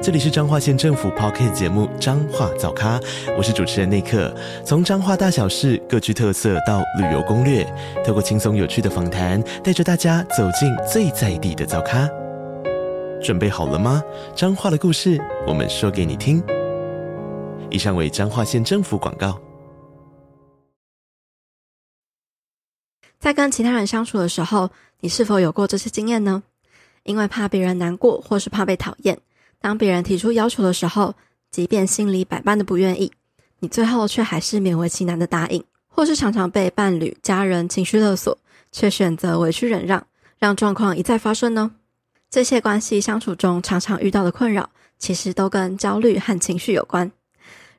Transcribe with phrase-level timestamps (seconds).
[0.00, 3.00] 这里是彰化县政府 Podcast 节目《彰化早咖》，
[3.36, 4.32] 我是主持人内克。
[4.64, 7.64] 从彰化大小事各具特色到旅游攻略，
[8.06, 12.08] 透过轻松有趣的访谈，带着大家走进最在地的早咖。
[13.20, 14.00] 准备好了吗？
[14.36, 16.40] 彰化的故事，我们说给你听。
[17.68, 19.36] 以上为彰化县政府广告。
[23.18, 26.44] 在跟其他人相处的时候，你是否有过这些经验呢？
[27.02, 29.18] 因为怕别人难过，或是怕被讨厌。
[29.60, 31.14] 当别人提出要求的时候，
[31.50, 33.10] 即便心里百般的不愿意，
[33.58, 38.36] 你最后却还是勉为其难的答应；或是常常被伴侣、家人情绪勒索，
[38.70, 40.06] 却选择委屈忍让，
[40.38, 41.72] 让状况一再发生呢？
[42.30, 47.10] 这些关系相处中常常遇到的困扰，其实都跟焦虑和情绪有关。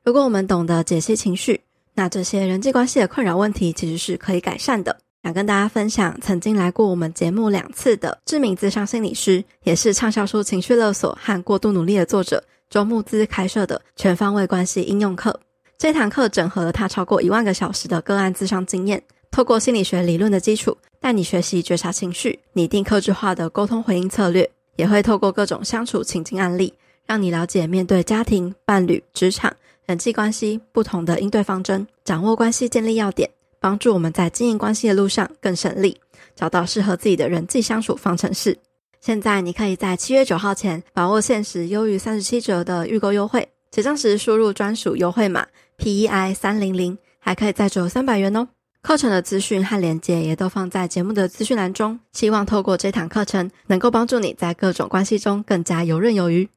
[0.04, 1.61] 如果我们懂得解析情绪，
[1.94, 5.00] 那这些人际关系的困扰问题其实是可以改善的。
[5.22, 15.38] 想跟大家分享，曾经来过我们节目两次的知名咨商心理师，也是畅销书《情绪勒索和过度努力》的作者周慕姿开设的全方位关系应用课。
[15.78, 26.73] 这堂课整合了他超过一万个小时的个案咨商经验，透过心理学理论的基础，带你学习觉察情绪，拟定客制化的沟通回应策略，也会透过各种相处情境案例，
[27.06, 29.54] 让你了解面对家庭、伴侣、职场、
[29.86, 33.30] 人际关系不同的应对方针，掌握关系建立要点。
[33.60, 36.00] 帮助我们在经营关系的路上更省力，
[36.36, 38.58] 找到适合自己的人际相处方程式。
[39.00, 48.48] 现在你可以在七月九号前把握限时优于三十七折的预购优惠，结账时输入专属优惠码 PEI 三零零，还可以再折三百元哦。
[48.82, 56.50] 课程的资讯和链接也都放在节目的资讯栏中，希望透过这堂课程能够帮助你在各种关系中更加游刃有余。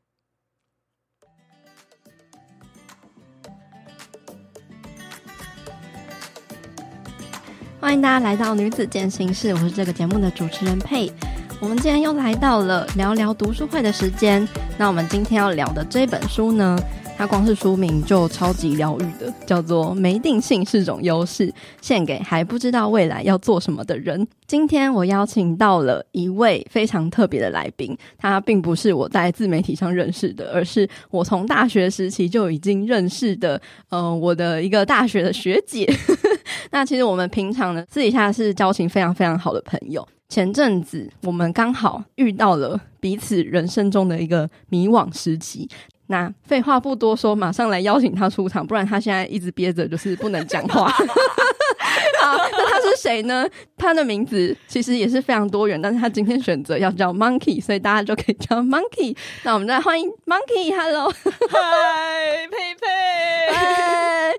[7.82, 11.10] 欢迎大家来到女子健行室，我是这个节目的主持人佩。
[11.60, 14.46] 我们今天又来到了聊聊读书会的时间。
[14.78, 16.78] 那我们今天要聊的这本书呢，
[17.18, 21.48] 它光是书名就超级疗愈的，叫做《没定性是种优势》，
[21.80, 24.24] 献给还不知道未来要做什么的人。
[24.46, 35.92] 今天我邀请到了一位非常特别的来宾，他并不是我在自媒体上认识的，而是我从大学时期就已经认识的，呃，我的一个大学的学姐。
[36.70, 40.06] 那其实我们平常呢，私底下是交情非常非常好的朋友。
[40.28, 45.68] 前阵子我们刚好遇到了彼此人生中的一个迷惘时期。
[46.08, 50.88] 那废话不多说，马上来邀请他出场，不然他现在一直憋着，就是不能讲话。
[52.20, 53.46] 好，那他是谁呢？
[53.76, 59.16] 他的名字其实也是非常多元，但是他今天选择要叫 Monkey，所以大家就可以叫 Monkey。
[59.42, 64.32] 那我们再欢迎 Monkey，Hello，嗨，佩佩，嗨。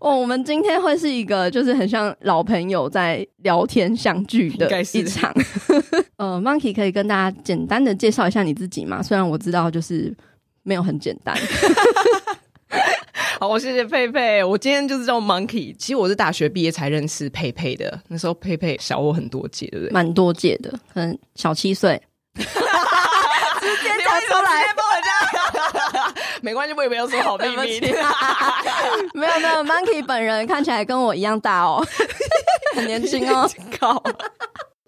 [0.00, 5.32] 哦，我们今天会是一个就是很像老朋友在聊天相聚的一场。
[6.16, 9.02] 呃，Monkey 可以跟大家简单的介绍一下你自己吗？
[9.02, 10.14] 虽然我知道就是
[10.68, 11.34] 没有很简单。
[13.40, 14.44] 好，我谢谢佩佩。
[14.44, 15.74] 我今天就是叫 Monkey。
[15.78, 19.92] 其实我是大学毕业才认识佩佩的，那时候佩佩小我很多届，对不对？
[19.92, 21.98] 蛮多届的，可能小七岁。
[22.36, 24.66] 直接讲出来
[26.42, 27.80] 没关系，我也没有说好秘密。
[29.14, 31.82] 没有没有，Monkey 本人看起来跟我一样大哦，
[32.76, 33.48] 很年轻哦。
[33.80, 34.02] 靠，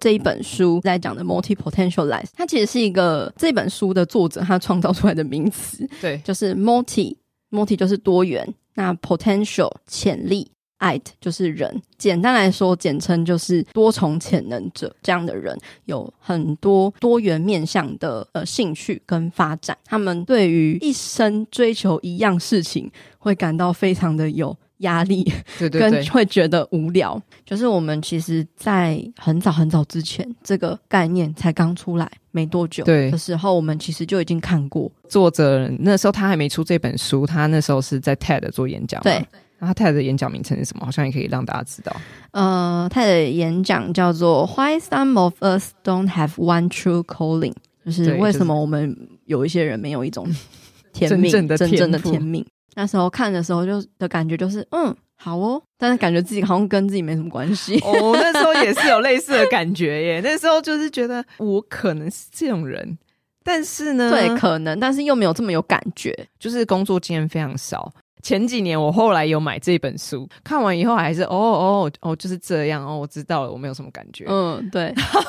[0.01, 5.87] 这一本书在讲的 multi-potentialize，它其实是一个这本书的作者他创造出来的名词。
[6.01, 10.51] 对，就是 multi，multi 就是多元，那 potential 潜力。
[10.81, 14.91] 爱就是人，简单来说，简称就是多重潜能者。
[15.03, 19.77] 这样的人有很多多元面向的呃兴趣跟发展。
[19.85, 25.23] 他们对于一生追求一样事情，会感到非常的有压力，
[25.57, 27.19] 对对对，跟会觉得无聊。
[27.45, 34.91] 就是我们其实，在很早很早之前，这个概念才刚出来没多久的时候，我们其实就已经看过。
[35.09, 39.01] 作者那时候他还没出这本书，他那时候是在 TED 做演讲。
[39.01, 39.25] 对。
[39.63, 40.83] 那他 TED 的演讲名称是什么？
[40.83, 41.95] 好像也可以让大家知道。
[42.31, 47.53] 呃，TED 的演讲叫做 “Why Some of Us Don't Have One True Calling”，
[47.85, 50.27] 就是为什么我们有一些人没有一种
[50.93, 52.43] 天命，真正的天命。
[52.75, 57.77] 那时候看的时候就的感觉就是，嗯，好哦，但是感觉自己好像跟自己没什么关系。
[57.79, 60.21] 哦，那时候 也是有类似的感觉耶。
[60.23, 62.97] 那时候就是觉得我可能是这种人，
[63.43, 67.91] 但是呢，对，可能，但是又没有这么有感觉，就是工作经验非常少。
[68.21, 74.25] 前几年我后来有买这本书，看完以后还是哦哦哦，就是这样哦，我知道了，我没有什么感觉。
[74.27, 74.93] 嗯，对。
[74.95, 75.21] 然后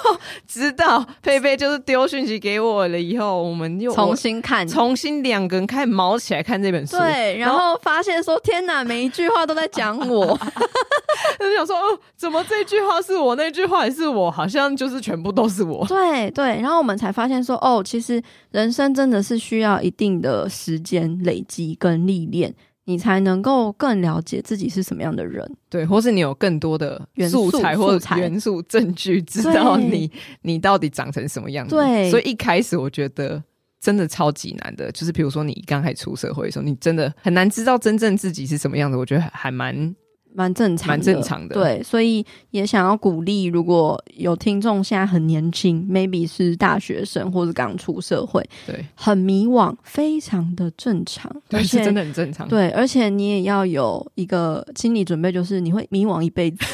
[0.47, 6.97] 直到佩佩就是丢讯息给我了以后，我们又重新看，重新两个人开始毛起来看这本书。
[6.99, 10.27] 对，然后，发现说天哪，每一句话都在讲我，
[11.39, 15.87] 就想说哦，怎么这句话是我，那句话也是我，好像就是全部都是我。
[15.87, 22.55] 对对，然后我们才发现说哦，其实人生真的是需要一定的时间累积跟历练。
[22.85, 27.01] 你才能够更了解自己是什么样的人，对，或是你有更多的
[27.31, 30.11] 素材或者元素证据，知道你
[30.43, 31.77] 你到底长成什么样子。
[31.77, 33.43] 对，所以一开始我觉得
[33.81, 38.97] 真的超级难的，就是比如说你刚开始出社会的时候，你真的很难知道真正自己是什么样子。
[38.97, 39.95] 我觉得还蛮。
[40.35, 41.55] 蛮正常，蛮正常的。
[41.55, 52.49] 对，所以也想要鼓励，如果有听众现在很年轻，maybe 是大学生或者刚出社会，对，很迷惘，非常的正常， 对，是真的很正常。
[52.49, 56.65] 对，而且你也要有一个心理准备，就是你会迷惘一辈子。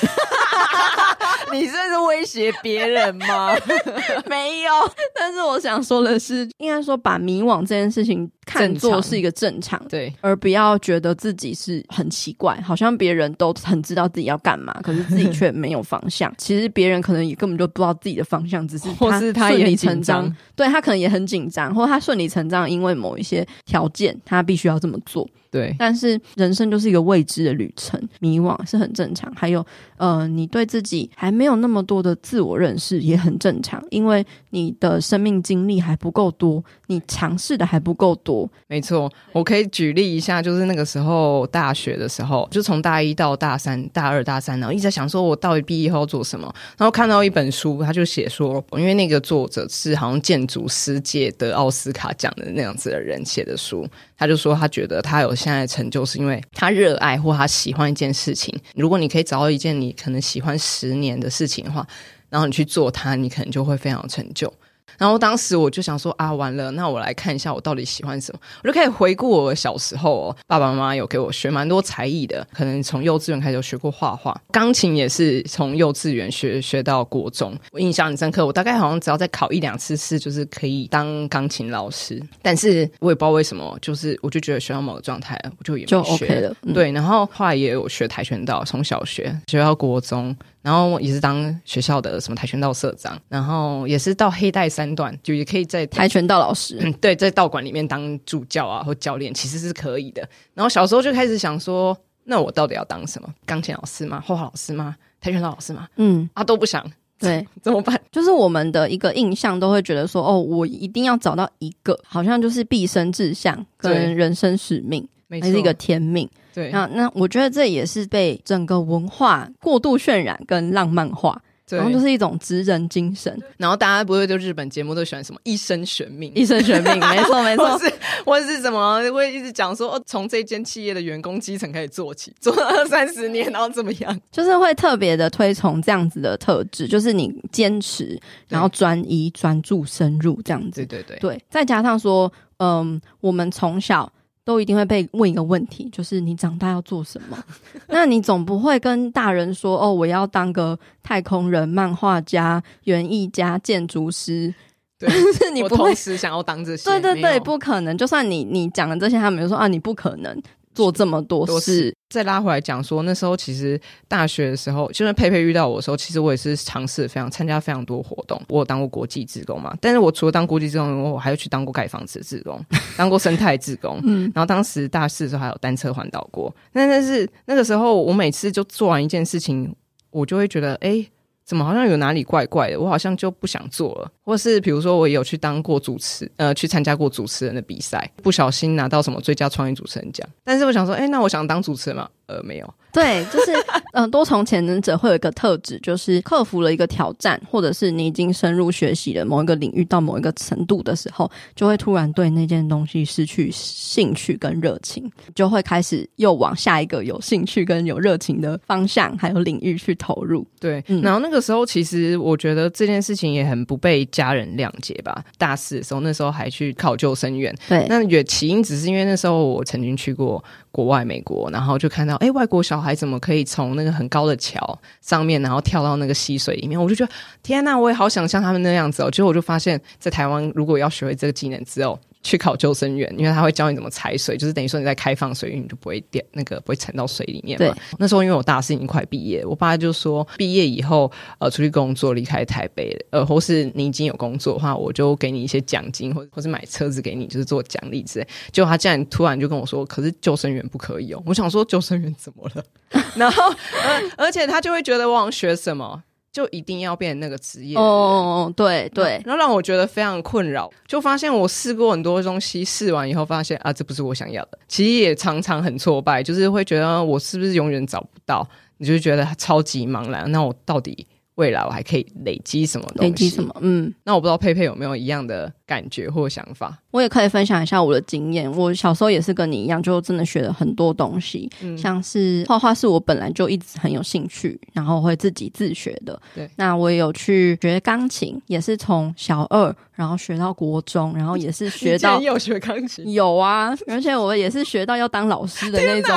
[1.53, 3.55] 你这是威胁别人吗？
[4.29, 4.71] 没有，
[5.15, 16.33] 但是我想说的是，应该说把迷惘这件事情看作是一个正常，对，而不要觉得自己是很奇怪，好像别人都很知道自己要干嘛，可是自己却没有方向。
[16.39, 25.29] 其实别人可能也根本就不知道自己的方向，只是或是他顺理成章，对，他可能也很紧张，或他顺理成章，因为某一些条件，他必须要这么做。
[25.51, 29.33] 对，但是人生就是一个未知的旅程，迷惘是很正常。
[29.35, 29.65] 还有，
[29.97, 38.47] 呃，你对自己还没有那么多的自我认识也很正常，因为你的生命经历还不够多，你尝试的还不够多。
[38.67, 46.55] 没错，我可以举例一下，就是那个时候大学的时候，就从大一到大三、大二、大三，然后一直在想说，我到底毕业后要做什么？
[46.77, 55.38] 然后看到一本书，他就写说，因为那个作者是好像建筑师界的奥斯卡奖的那样子的人写的书，他就说他觉得他有。
[55.39, 58.55] 现在的成就是因为他热爱或他喜欢一件事情。
[58.75, 61.87] 如果你可以找到一件你可能喜欢十年的事情的话，
[62.29, 64.53] 然后你去做它，你可能就会非常成就。
[64.97, 68.41] 然后当时我就想说啊，完了，那我来看一下我到底喜欢什么。
[68.63, 77.57] 我就可以回顾我小时候哦，爸爸妈妈有给我学蛮多才艺的，可能从幼稚园开始有学过画画，钢琴也是从幼稚园学学到国中。
[77.73, 82.23] 我印象很深刻，我大概好像只要再考一两次试，就是可以当钢琴老师。
[82.41, 86.55] 但是我也不知道为什么，就是我就觉得学到某个状态，我就也就 OK 了。
[86.63, 90.35] 嗯、对，然后后来也有学跆拳道，从小学学到国中。
[90.61, 100.29] 然后也是当学校的什么跆拳道社长，然后也是到黑带三段，就也可以在跆拳道老师，嗯，对，在道馆里面当助教啊或教练，其实是可以的。
[100.55, 103.33] 然后小时候就开始想说，那我到底要当什么？
[103.47, 104.23] 钢琴老师吗？
[104.27, 104.97] 画画老师吗？
[105.21, 105.89] 跆拳道老师吗？
[105.97, 106.85] 嗯，啊都不想，
[107.19, 108.01] 对， 怎么办？
[108.13, 116.29] 就是我们的一个印象都会觉得说，哦，我一定要找到一个，好像就是毕生志向跟人生使命，还是一个天命。
[116.59, 123.41] 对，那那我觉得这也是被整个文化过度渲染跟浪漫化，对，然后就是一种职人精神。
[123.59, 127.93] 然后大家不会就日本节目都喜欢什么一生悬命，一生悬命， 没错没错，或是
[128.25, 134.21] 或是什么会一直讲说哦，从这间企业的员工基层开始做起，做了二三十年，然后怎么样？
[134.33, 140.85] 就是会特别的推崇这样子的特质，就是你坚持，然后专一、专注、深入这样子。
[140.85, 144.13] 对对对对，再加上说，嗯，我们从小。
[144.49, 147.37] 都一定会被问一个问题，就是你长大要做什么？
[147.89, 154.55] 那你总不会跟大人说哦，我要当个太空人、漫画家、园艺家、建筑师。
[154.99, 156.89] 对，是 你不会同时想要当这些？
[156.89, 157.95] 对对对，不可能。
[157.99, 160.35] 就算你你讲了这些，他们就说啊，你不可能。
[160.79, 168.41] 做这么多事，再拉回来讲说，那时候其实大学的时候，就是佩佩遇到我的时候，其实我也是尝试非常参加非常多活动。
[168.47, 172.65] 我有当过国际志工嘛，但是我除了当国际志工，我还有去当过盖房子的志工，
[172.97, 174.01] 当过生态志工。
[174.05, 176.55] 嗯，然后当时大四的时候还有单车环岛过。
[176.75, 179.75] 那但是那个时候，我每次就做完一件事情，
[180.13, 181.11] 我就会觉得，哎、欸。
[181.49, 182.79] 怎么好像有哪里怪怪的？
[182.79, 190.29] 我好像就不想做了，或是比如说我有去当过主持，呃，去参加过主持人的比赛，不小心拿到什么最佳创意主持人奖。
[190.45, 192.07] 但是我想说，哎，那我想当主持人吗？
[192.27, 192.75] 呃，没有。
[192.93, 193.53] 对，就是
[193.93, 210.47] 嗯、呃，多重潜能者会有一个特质，就是克服了一个挑战，或者是你已经深入学习了某一个领域到某一个程度的时候，就会突然对那件东西失去兴趣跟热情，就会开始又往下一个有兴趣跟有热情的方向还有领域去投入。
[210.59, 215.25] 对，嗯、然后那个时候其实我觉得这件事情也很不被家人谅解吧。
[215.37, 220.43] 大四的时候，那时候还去考救生员，对，那也起因只是因为那时候我曾经去过
[220.73, 226.81] 国外美国，然后就看到哎，外国小孩怎么可以从那个很高的桥上面，然后跳到那个溪水里面？
[226.81, 229.11] 我就觉得天哪，我也好想像他们那样子哦。
[229.11, 237.67] 结果我就发现，在台湾如果要学会这个技能之后，去考救生员，因为他会教你怎么踩水，就是等于说你在开放水域你就不会掉那个不会沉到水里面嘛。
[237.67, 248.27] 对，那时候因为我大四已经快毕业，我爸就说毕业以后呃出去工作离开台北，呃或是你已经有工作的话，我就给你一些奖金，或或是买车子给你，就是做奖励之类。
[248.53, 251.23] 结果他竟然突然就跟我说，可是救生员不可以哦。
[251.25, 252.65] 我想说救生员怎么了？
[253.15, 253.45] 然后
[253.83, 256.03] 呃而且他就会觉得我想学什么。
[256.39, 260.71] 就一定要变成那个职业哦，对对，然后让我觉得非常困扰。
[260.87, 264.59] 就发现我试过很多东西，试完以后发现啊，这不是我想要的。
[264.69, 268.49] 其实也常常很挫败，就是会觉得我是不是永远找不到？
[268.77, 270.31] 你就觉得超级茫然。
[270.31, 271.05] 那我到底
[271.35, 273.11] 未来我还可以累积什么东西？
[273.11, 273.53] 累积什么？
[273.61, 276.79] 嗯，那我不知道佩佩有没有一样的感觉或想法？
[276.91, 278.51] 我也可以分享一下我的经验。
[278.57, 286.19] 我小时候也是跟你一样，就真的学了很多东西，嗯、像是画画是我本来就一直很有兴趣，然后会自己自学的。
[286.35, 296.17] 对，那我也有去学钢琴，也是从小二然后学到国中，然后也是学到你有学钢琴，有啊，而且我也是学到要当老师的那种，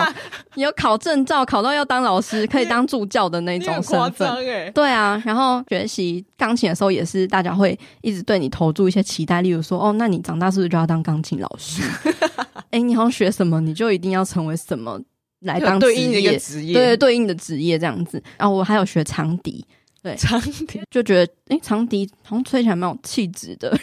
[0.55, 4.29] 有考证照考到要当老师，可以当助教的那种身份。
[4.45, 11.81] 欸、对啊，然后学习钢琴的时候也是大家会一直对你投注一些期待，例如说哦，那你长大是不是就要当钢琴老师？
[12.71, 14.99] 哎、欸，你好像学什么，你就一定要成为什么
[15.41, 18.21] 来当职业，对应的一个职业，对对应的职业这样子。
[18.37, 19.65] 然后我还有学长笛，
[20.01, 23.77] 对 长笛就觉得哎、欸，长笛好像吹起来蛮有气质的。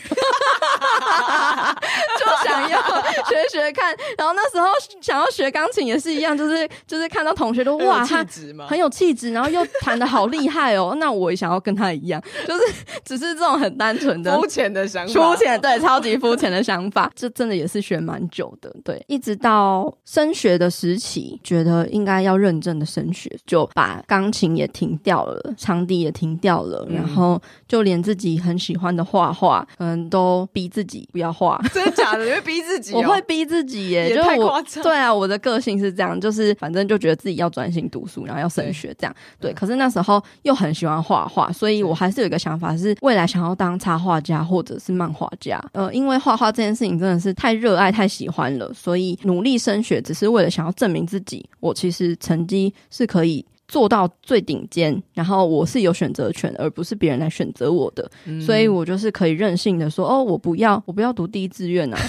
[2.29, 2.81] 就想要
[3.29, 4.67] 学学看，然后那时候
[5.01, 8.25] 想要学钢琴也是一样，就是就是看到同学都哇，他
[8.69, 12.61] 很有气质，然后又弹的好厉害哦， 那我也想要跟他一样，就是
[13.05, 32.18] 只是这种很单纯的肤浅的想法，肤浅对，超级肤浅的想法， 这真的也是学蛮久的，对，一直到升学的时期，觉得应该要认真的升学，就把钢琴也停掉了，长笛也停掉了，然后就连自己很喜欢的画画，可能都逼自己不要画，真的假的？
[32.25, 32.99] 你会逼自己、哦？
[32.99, 34.83] 我会逼自己耶，就太夸张。
[34.83, 39.15] 对啊，我的个性是这样，就是反正就觉得自己要专心读书，然后要升学这样。
[39.41, 45.63] 对，对，可是那时候又很喜欢画画，所以我还是有一个想法，是未来想要当插画家或者是漫画家。
[45.73, 61.99] 呃，因为画画这件事情真的是太热爱、太喜欢了，所以努力升学只是为了想要证明自己，我其实成绩是可以做到最顶尖，然后我是有选择权，而不是别人来选择我的，嗯、所以我就是可以任性的说，哦，我不要，我不要读第一志愿啊。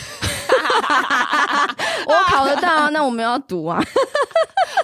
[2.07, 3.83] 我考得到啊，那我们要读啊，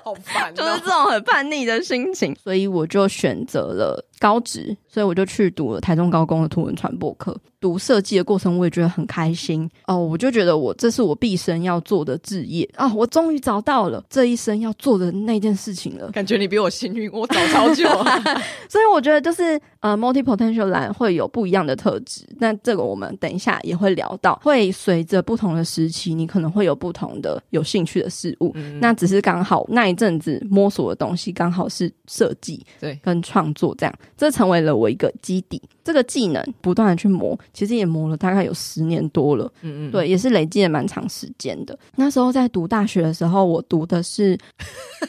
[0.03, 7.35] 好烦， 就是这种很叛逆的心情，所以我就选择了高职，所以我就去读了台中高工的图文传播课。
[7.61, 9.97] 读设计的过程，我也觉得很开心哦。
[9.97, 12.93] 我就觉得我这是我毕生要做的志业啊！
[12.93, 16.11] 我终于找到了这一生要做的那件事情了。
[16.11, 17.85] 感觉你比我幸运，我找超久。
[18.69, 22.23] 所以我觉得就是呃，multi potential 蓝会有不一样的特质。
[22.37, 28.51] 那这个我们等一下也会聊到，会随着不同的时期，你可能会有不同的有兴趣的事物。
[28.53, 35.61] 嗯、那只是刚好那一阵子摸索的东西刚好是设计，对，跟创作这样，这成为了我一个基底。
[35.83, 39.51] 这个技能不断的去磨，其实也磨了大概有十年多了。
[39.61, 41.77] 嗯嗯，对，也是累积了蛮长时间的。
[41.95, 44.35] 那时候在读大学的时候，我读的是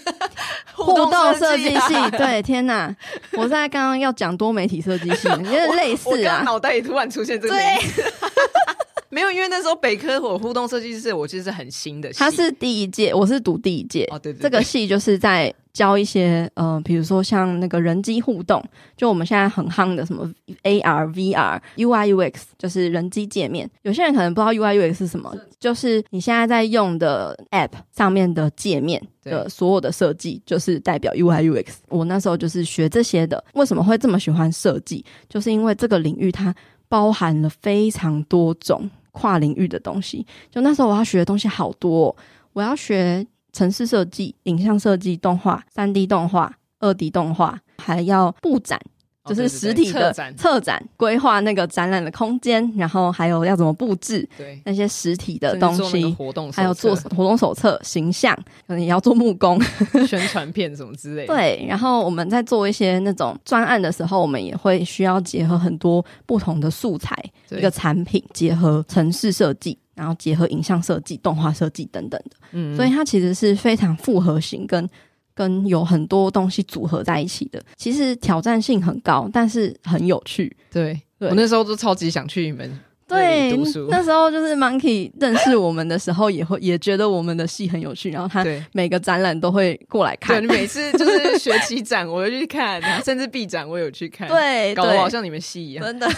[0.74, 1.94] 互动设计系。
[2.18, 2.94] 对，天哪！
[3.38, 6.42] 我在刚刚要讲多媒体设计系， 有点类似啊。
[6.42, 8.02] 脑袋里突然出现这个名字。
[9.16, 12.18] 对没有，因为那时候北科我互动设计师，我其实是很新的系。
[12.18, 14.04] 他是第一届，我是读第一届。
[14.12, 15.52] 哦，对对，对，这个系就是在。
[15.76, 18.64] 教一些呃，比如说像那个人机互动，
[18.96, 20.26] 就我们现在很夯的什么
[20.62, 23.70] AR、VR、UI、UX，就是人机界面。
[23.82, 31.66] 有些人可能不知道 UI、UX 是什么，就是你现在在用的 App 上面的界面的所有的设计，就是代表 UI、UX。
[31.90, 33.44] 我那时候就是学这些的。
[33.52, 35.04] 为什么会这么喜欢设计？
[35.28, 36.54] 就是因为这个领域它
[36.88, 40.26] 包含了非常多种跨领域的东西。
[40.50, 42.14] 就那时候我要学的东西好多，
[42.52, 43.26] 我要学。
[43.52, 48.78] 城市设计、影像设计、动画、三 D 动画、二 D 动画，还要布展，
[49.26, 54.60] 就是实体的策展，规划那个展览的空间，然后还有要怎么布置，对。
[54.64, 58.34] 那些实体的东西，活动还有做活动手册、形象，
[58.66, 59.60] 可能也要做木工、
[60.06, 61.34] 宣传片什么之类的。
[61.34, 67.16] 对，然后我们在做一些那种专案的时候，我们也会需要结合很多不同的素材，
[67.50, 69.78] 一个产品结合城市设计。
[69.96, 74.86] 然后结合影像设计、动画设计等等的，嗯，所以它其实是非常复合型，跟
[75.36, 77.62] 跟有很多东西组合在一起的。
[77.76, 80.56] 其实挑战性很高，但是很有趣。
[80.72, 83.56] 对，对我那时候都超级想去你们对。
[83.88, 90.40] 那时候就是 Monkey 认识我们的时候，也会也觉得我们的戏很有趣，然后他每个展览都会过来看。
[90.40, 94.28] 对，每次就是学期展我就去看， 甚至毕展我有去看。
[94.28, 96.08] 对，搞得好像你们戏一样，真的。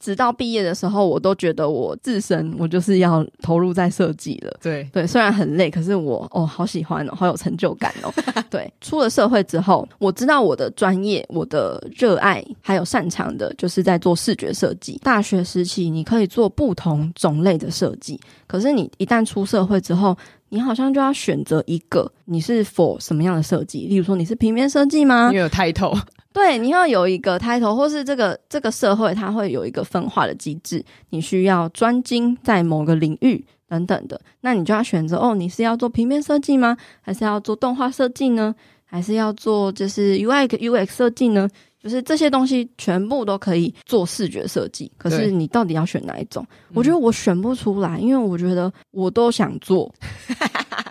[0.00, 4.56] 直到毕业的时候，我都觉得我自身我就是要投入在设计了。
[4.62, 8.10] 对对，虽然很累，可是我哦好喜欢哦，好有成就感哦。
[8.48, 14.98] 对，出了社会之后，我知道我的专业、我的热爱还有擅长的，就是在做视觉设计。
[15.04, 20.16] 大学时期你可以做不同种类的设计，可是你一旦出社会之后，
[20.48, 23.86] 你好像就要选择一个，你是 for 什么样的设计？
[23.86, 25.30] 例如说你是平面设计吗？
[25.30, 26.00] 你有 title。
[26.32, 36.76] 对，你要有一个 title，或是这个这个社会它会有一个分化的机制，你需要专精在某个领域等等的，那你就要选择哦，你是要做平面设计吗？
[37.00, 38.54] 还是要做动画设计呢？
[38.84, 41.48] 还是要做就是 UI UX 设计呢？
[41.82, 46.46] 就是这些东西全部都可以做视觉设计，可是你到底要选哪一种？
[46.74, 49.92] 我觉得我选不出来，因为我觉得我都想做。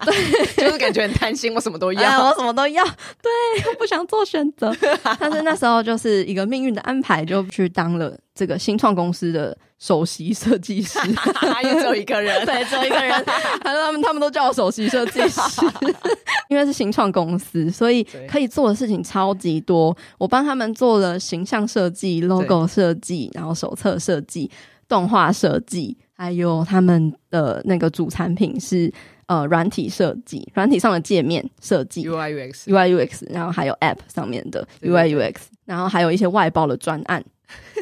[0.06, 2.84] 对，就是感觉很贪心，我什么都要，哎，我什么都要。
[2.86, 3.32] 对，
[3.70, 4.74] 我不想做选择。
[5.20, 10.98] 但是那时候就是一个命运的安排，就去当了这个新创公司的首席设计师。
[11.62, 13.12] 也只有一个人， 对，只有一个人。
[13.62, 15.62] 他 说他们他们都叫我首席设计师，
[16.48, 19.96] 因为是新创公司，所以可以做的事情超级多。
[20.18, 24.50] 我帮他们做了形象设计、logo 设计，然后手册设计、
[24.88, 28.90] 动画设计，还有他们的那个主产品是。
[29.30, 37.24] 呃，软体设计，软体上的界面设计，UI UX，UI UX，然后还有 App 上面的 UI UX，然后还有一些外包的专案。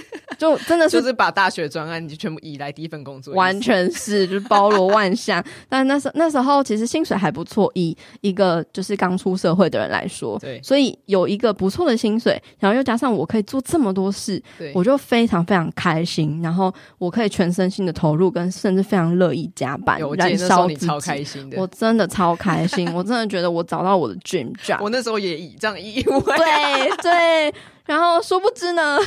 [0.38, 5.44] 就真的是就是把大学专案就全部移来第一份工作，完全是就是包罗万象。
[5.68, 16.39] 但那时那时候其实薪水还不错，以一个就是刚出社会的人来说，对，所以有一个不错的薪水，然后又加上我可以做这么多事，对，我就非常非常开心。
[16.42, 20.86] 然后我可以全身心的投入，跟甚至非常乐意加班，燃烧自己。
[20.88, 24.77] 超开心的，我真的超开心，我真的觉得我找到我的 dream job。
[24.82, 27.54] 我那时候也以这样以为，对对。
[27.86, 29.00] 然后殊不知呢，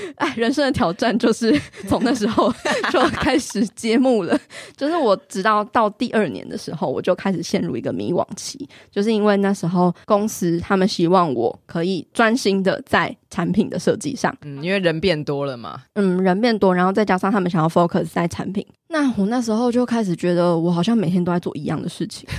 [0.16, 2.52] 哎，人生的挑战就是从那时候
[2.92, 4.38] 就开始揭幕了。
[4.76, 22.28] 就是我直到到第二年的时候，我就开始陷入一个迷惘期，就是因为那时候公司他们希望我可以专心的在产品的设计上，嗯，因为人变多了嘛，嗯，人变多，然后再加上他们想要 focus 在产品，那我那时候就开始觉得我好像每天都在做一样的事情。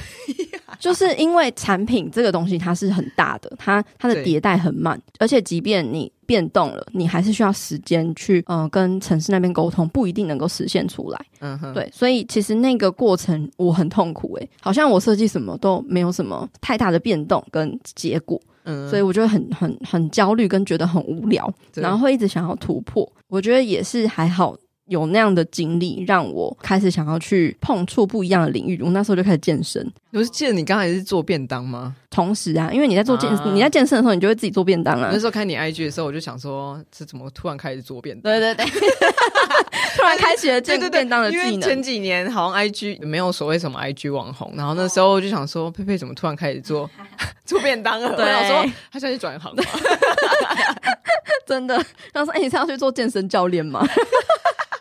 [0.80, 11.20] 就是因为产品这个东西它是很大的，它它的迭代很慢，而且即便你变动了，你还是需要时间去呃跟城市那边沟通，不一定能够实现出来。
[11.40, 23.10] 嗯哼，对，所以其实那个过程我很痛苦诶、欸，好像我设计什么都没有什么太大的变动跟结果，嗯，所以我就会很很很焦虑跟觉得很无聊，然后会一直想要突破。
[23.28, 24.56] 我觉得也是还好。
[24.90, 28.82] 有那样的经历，让我开始想要去碰触不一样的领域。
[28.84, 29.90] 我那时候就开始健身。
[30.12, 31.96] 我是记得你刚才是做便当吗？
[32.10, 35.10] 同时啊，因为你在做健、啊、你在健身的时候，你就会自己做便当啊。
[35.14, 38.34] 那时候看你 IG 的时候，我就想说，这怎么突然开始做便当？
[38.34, 38.66] 对对对，
[39.96, 41.62] 突然开启了做便当的技能。
[41.62, 46.90] 前几年好像 IG 没有所谓什么 IG 网红，然后那时候我就想说，佩佩怎么突然开始做
[47.46, 48.16] 做便当了？
[48.16, 49.64] 对，我想说他现在转行了，
[51.46, 51.76] 真的。
[52.12, 53.88] 然后说，哎、欸，你是要去做健身教练吗？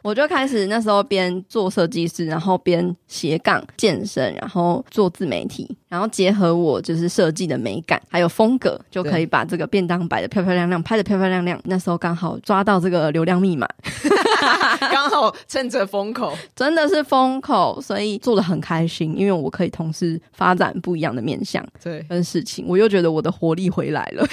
[0.02, 11.60] 我就开始那时候边做设计师，然后边斜杠健身，然后做自媒体，然后结合我就是设计的美感还有风格，就可以把这个便当摆的漂漂亮亮，拍的漂漂亮亮。
[11.64, 13.66] 那时候刚好抓到这个流量密码
[14.90, 24.26] 刚好趁着风口，真的是风口，所以做的很开心，因为我可以同时发展不一样的面向，对，跟事情，我又觉得我的活力回来了。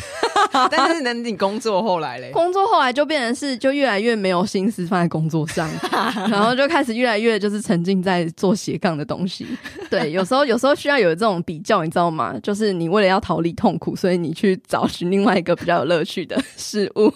[0.71, 2.31] 但是，那你工作后来嘞？
[2.31, 5.69] 工作后来就变成是，就越来越没有心思放在工作上，
[6.29, 9.45] 然后就开始越来越就是沉浸在做斜杠的东西。
[9.89, 12.35] 对，有时候有时候需要有这种比较，你知道吗？
[12.41, 17.13] 就是你为了要逃离痛苦，所以你去找寻另外一个比较有乐趣的事物。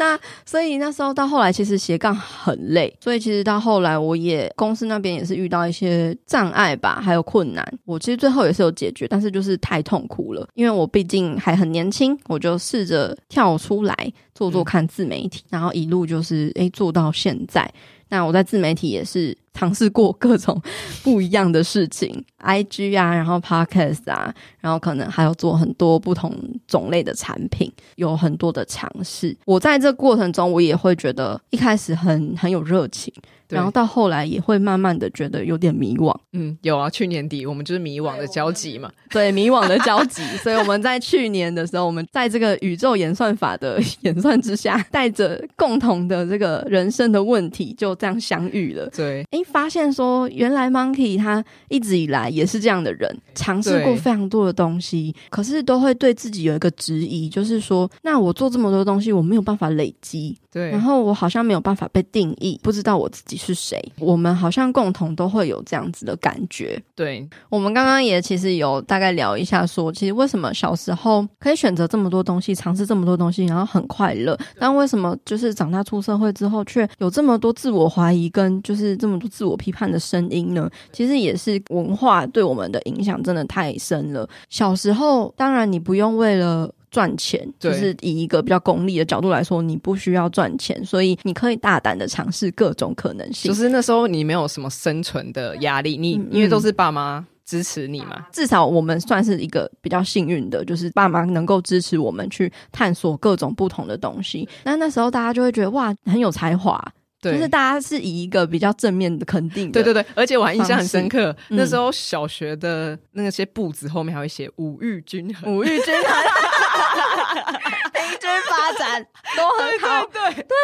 [0.00, 7.62] 那所以那时候到后来，其实斜杠很累，所以其实到后来，我也公司那边也是遇到一些障碍吧，还有困难。
[7.84, 13.94] 我其实最后也是有解决，但是就是太痛苦了，因为我毕竟还很年轻，我就试着跳出来
[14.34, 17.70] 做做看自媒体，嗯、然后一路就是诶做到现在。
[18.08, 20.58] 那我在自媒体也是尝试过各种
[21.02, 26.34] 不一样的事情，IG 啊，然后 Podcast 啊，然后可能还有做很多不同
[26.66, 29.36] 种类的产品，有很多的尝试。
[29.44, 33.12] 我在这过程中，我也会觉得一开始很很有热情。
[33.50, 36.16] 然后到后来也会慢慢的觉得有点迷惘。
[36.34, 38.88] 嗯，有啊，去年底我们就是迷惘的交集嘛。
[39.10, 40.22] 对，迷惘的交集。
[40.38, 48.88] 所以我们在去年的时候，我们在这个宇宙演算法的 演算算之下，带着共同的这个人生的问题，就这样相遇了。
[48.90, 60.38] 对，哎，发现说原来 Monkey 他一直以来也是这样的人，尝试过非常多的东西，可是都会对自己有一个质疑，就是说，那我做这么多东西，我没有办法累积。
[60.52, 63.80] 对，然后我好像没有办法被定义，不知道我自己是谁。
[64.00, 66.80] 我们好像共同都会有这样子的感觉。
[66.96, 80.68] 对，我们刚刚也其实有大概聊一下说，说其实为什么小时候可以选择这么多东西，尝试这么多东西，然后很快乐，但为什么就是长大出社会之后，却有这么多自我怀疑跟就是这么多自我批判的声音呢？
[80.92, 84.28] 其实也是文化对我们的影响真的太深了。
[84.50, 86.70] 小时候，当然你不用为了。
[86.90, 93.48] 赚钱就是以一个比较功利的角度来说，你不需要赚钱，所以你可以大胆的尝试各种可能性。
[93.48, 98.26] 就是那时候你没有什么生存的压力，你因为都是爸妈支持你嘛。
[98.32, 104.48] 至少我们算是一个比较幸运的，就是爸妈能够支持我们去探索各种不同的东西。
[104.64, 106.92] 那那时候大家就会觉得哇，很有才华。
[107.20, 115.84] 对，就是大家是以一个比较正面的肯定的，对对对，而且我还印象很深刻，嗯、那时候小学的那些簿子后面还会写“五育均衡”，五育均衡，
[117.92, 119.06] 平均发展。
[119.36, 120.56] 都很好，对对，对，对，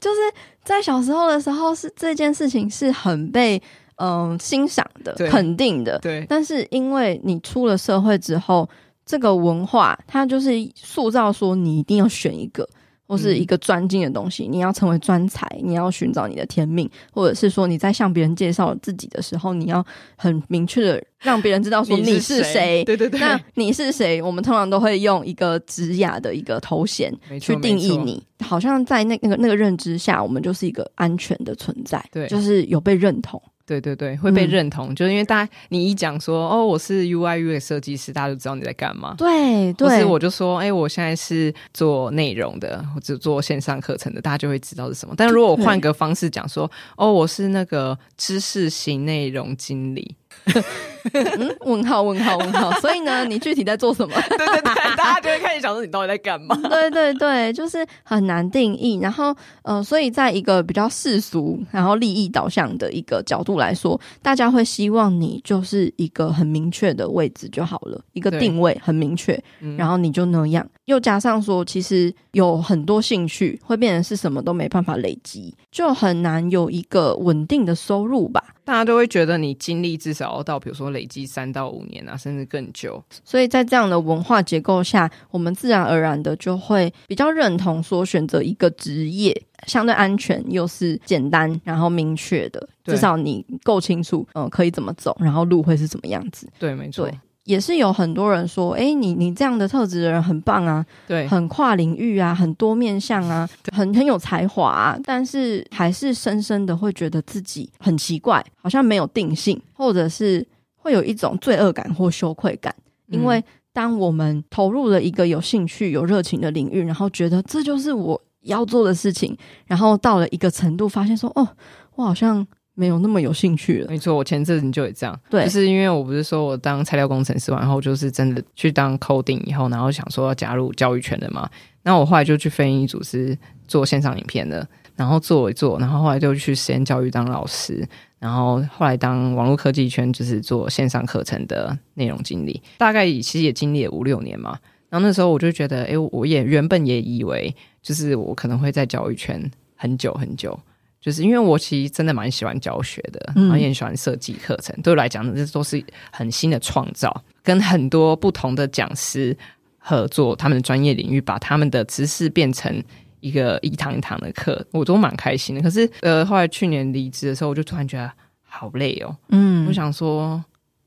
[0.00, 0.20] 就是
[0.64, 3.60] 在小时候的时候，是这件事情是很被
[3.96, 6.24] 嗯欣赏的、肯定的，对。
[6.28, 8.68] 但是因为你出了社会之后，
[9.04, 12.68] 这个文化它就是塑造说你一定要选一个。
[13.06, 19.84] 或是一个专精的东西，你要成为专才，你要寻找你的天命，或者是说你在向别人介绍自己的时候，你要
[20.16, 22.82] 很明确的让别人知道说你是谁。
[22.84, 24.22] 对对对，那你是谁？
[24.22, 33.40] 我们通常都会用一个职雅的一个头衔去定义你，好像在那那个那个认知下，我们就是一个安全的存在，对，就是有被认同。
[33.80, 39.14] 对对对，会被认同，嗯、就是因为大家你一讲说哦，我是 UI UX 设计师，大家就知道你在干嘛。
[39.16, 45.14] 对对，或是我就说哎，我现在是做内容的，或者做线上课程的，大家就会知道是什么。
[45.16, 50.14] 但如果我换个方式讲说，哦，我是那个知识型内容经理。
[50.44, 54.14] 嗯，问号问号问号，所以呢，你具体在做什么？
[54.30, 56.54] 对对对，大家就会开始想说你到底在干嘛？
[56.68, 58.98] 对对对，就是很难定义。
[59.00, 69.40] 然后，呃，所以在一个比较世俗、然后利益导向的一个角度来说，大家会希望你就是一个很明确的位置就好了，一个定位很明确，
[69.76, 70.66] 然后你就那样。
[70.86, 78.42] 又加上说，其实有很多兴趣会变成是什么都没办法累积，就很难有一个稳定的收入吧。
[78.64, 83.02] 大家都会觉得你经历至少要到，比如说累积三到五年啊，甚至更久。
[83.24, 96.48] 所以在这样的文化结构下，我们自然而然的就会比较认同说，选择一个职业相对安全，又是简单然后明确的，至少你够清楚，嗯、呃，可以怎么走，然后路会是什么样子。
[96.58, 97.10] 对，没错。
[97.44, 112.72] 也是有很多人说，哎、欸，你你这样的特质的人很棒啊，对，很跨领域啊，很多面向啊，很很有才华啊，但是还是深深的会觉得自己很奇怪，好像没有定性，或者是会有一种罪恶感或羞愧感，
[113.08, 121.48] 因为当我们投入了一个有兴趣、有热情的领域，然后觉得这就是我要做的事情，然后到了一个程度，发现说，哦，
[121.96, 122.46] 我好像。
[122.74, 123.88] 没有那么有兴趣了。
[123.88, 125.18] 没错，我前阵子就也这样。
[125.28, 131.48] 对，就是因为我不是说我当材料工程师完后，就是真的去当 coding 以后，然后想说要加入教育圈的嘛。
[131.82, 137.86] 那我后来就去飞鹰组织做线上影片的，然后做一做，然后后来就去实验教育当老师，
[138.18, 144.58] 然后后来当网络科技圈就是做线上课程的内容经理，大概其实也经历了五六年嘛。
[144.88, 150.58] 然后那时候我就觉得，哎，我也原本也以为就是我可能会在教育圈很久很久。
[151.02, 154.72] 就是因为我其实真的蛮喜欢教学的，然后也很喜欢设计课程。
[154.78, 159.36] 嗯、对我来讲，这都是很新的创造，跟很多不同的讲师
[159.78, 162.82] 合作，他们的专业领域，把他们的知识变成
[163.18, 165.60] 一个一堂一堂的课，我都蛮开心的。
[165.60, 168.08] 可是，呃，后来去年离职的时候，我就突然觉得
[168.44, 169.16] 好累哦。
[169.30, 170.40] 嗯，我想说，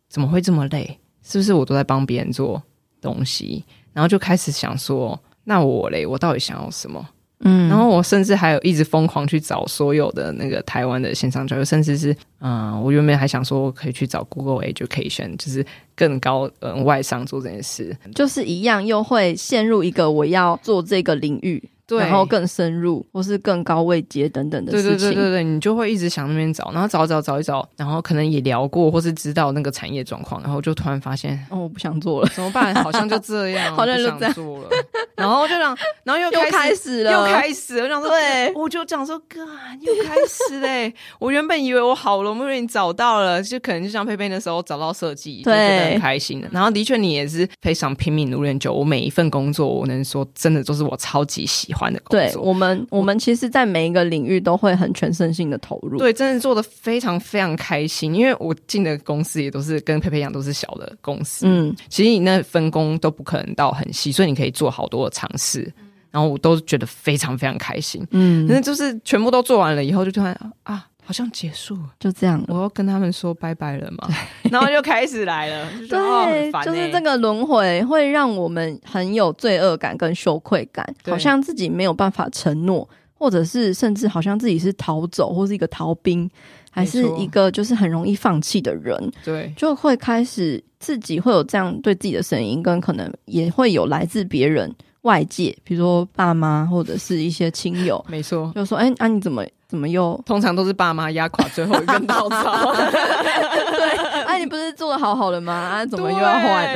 [0.07, 0.97] 怎么会这么累？
[1.23, 2.63] 是不是我都在帮别人做
[3.01, 3.65] 东西？
[3.91, 7.05] 然后就开始想说，那我嘞，我到底想要什么？
[7.39, 21.61] 嗯，然后我甚至还有一直疯狂去找所有的那个台湾的线上教育，甚至是嗯、呃，我原本还想说我可以去找 Google Education，就是更高嗯外商做这件事，就是一样又会陷入一个我要做这个领域。
[21.87, 24.89] 对，然后更深入，或是更高位阶等等的事情。
[24.89, 32.73] 对对对对对，你就会一直想那边找，然后找找找一找，然后可能也聊过，或是知道那个产业状况，然后就突然发现，哦，我不想做了，怎么办？
[32.83, 34.69] 好像就这样， 好像就这样做了。
[35.15, 37.83] 然后就让，然后又开始，又开始了，又开始了。
[37.83, 39.45] 我想说，对，我就讲说，哥，
[39.79, 40.93] 又开始嘞。
[41.19, 46.49] 我原本以为我好了，我们已经找到了，就可能就像佩佩那时候找到设计，就觉得很开心的。
[46.51, 48.73] 然后的确，你也是非常拼命努力很久。
[48.73, 52.19] 我每一份工作，我能说真的都是我超级喜欢的工作。
[52.19, 55.99] 对我们，我们其实，在每一个领域都会很全身心的投入。
[55.99, 58.15] 对，真的做的非常非常开心。
[58.15, 61.45] 因为我进的公司也都是跟佩佩一样，都是小的公司。
[61.47, 65.71] 嗯，其实你那分工都不可能到很细，所以你可以做好多的尝试。
[66.11, 68.01] 然后我都觉得非常非常开心。
[68.11, 70.33] 嗯，那就是全部都做完了以后，就突然
[70.63, 70.87] 啊。
[71.05, 72.43] 好像结束了，就这样。
[72.47, 74.09] 我要跟他们说拜拜了嘛，
[74.51, 75.69] 然后就开始来了。
[75.87, 86.29] 对，欸、就是这个轮回会让我们很有罪恶感跟羞愧感，好像自己没有办法承诺，或者是甚至好像自己是逃走或是一个逃兵，
[86.71, 89.11] 还是一个就是很容易放弃的人。
[89.23, 94.73] 对，就会开始自己会有这样对自己的声音，跟可能也会有来自别人。
[95.05, 100.21] 外界，比如说爸妈或者是一些亲友，没错，就说：“哎、欸，啊，你怎么怎么又？
[100.25, 102.71] 通常都是爸妈压垮最后一根稻草。
[102.73, 105.53] 对，啊，你不是做的好好的吗？
[105.53, 106.73] 啊，怎么又要换？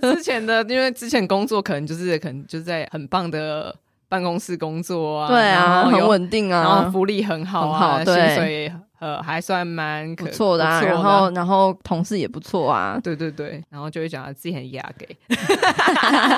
[0.00, 3.74] 之前的，因为之前工作可能就是可能就是在很棒的
[4.08, 15.04] 办公室工作啊，对啊，很稳定啊，然后福利很好啊，很好，薪水。”呃，还算蛮不错的，啊，然后然后同事也不错啊， 对对对，然后就会讲自己很压给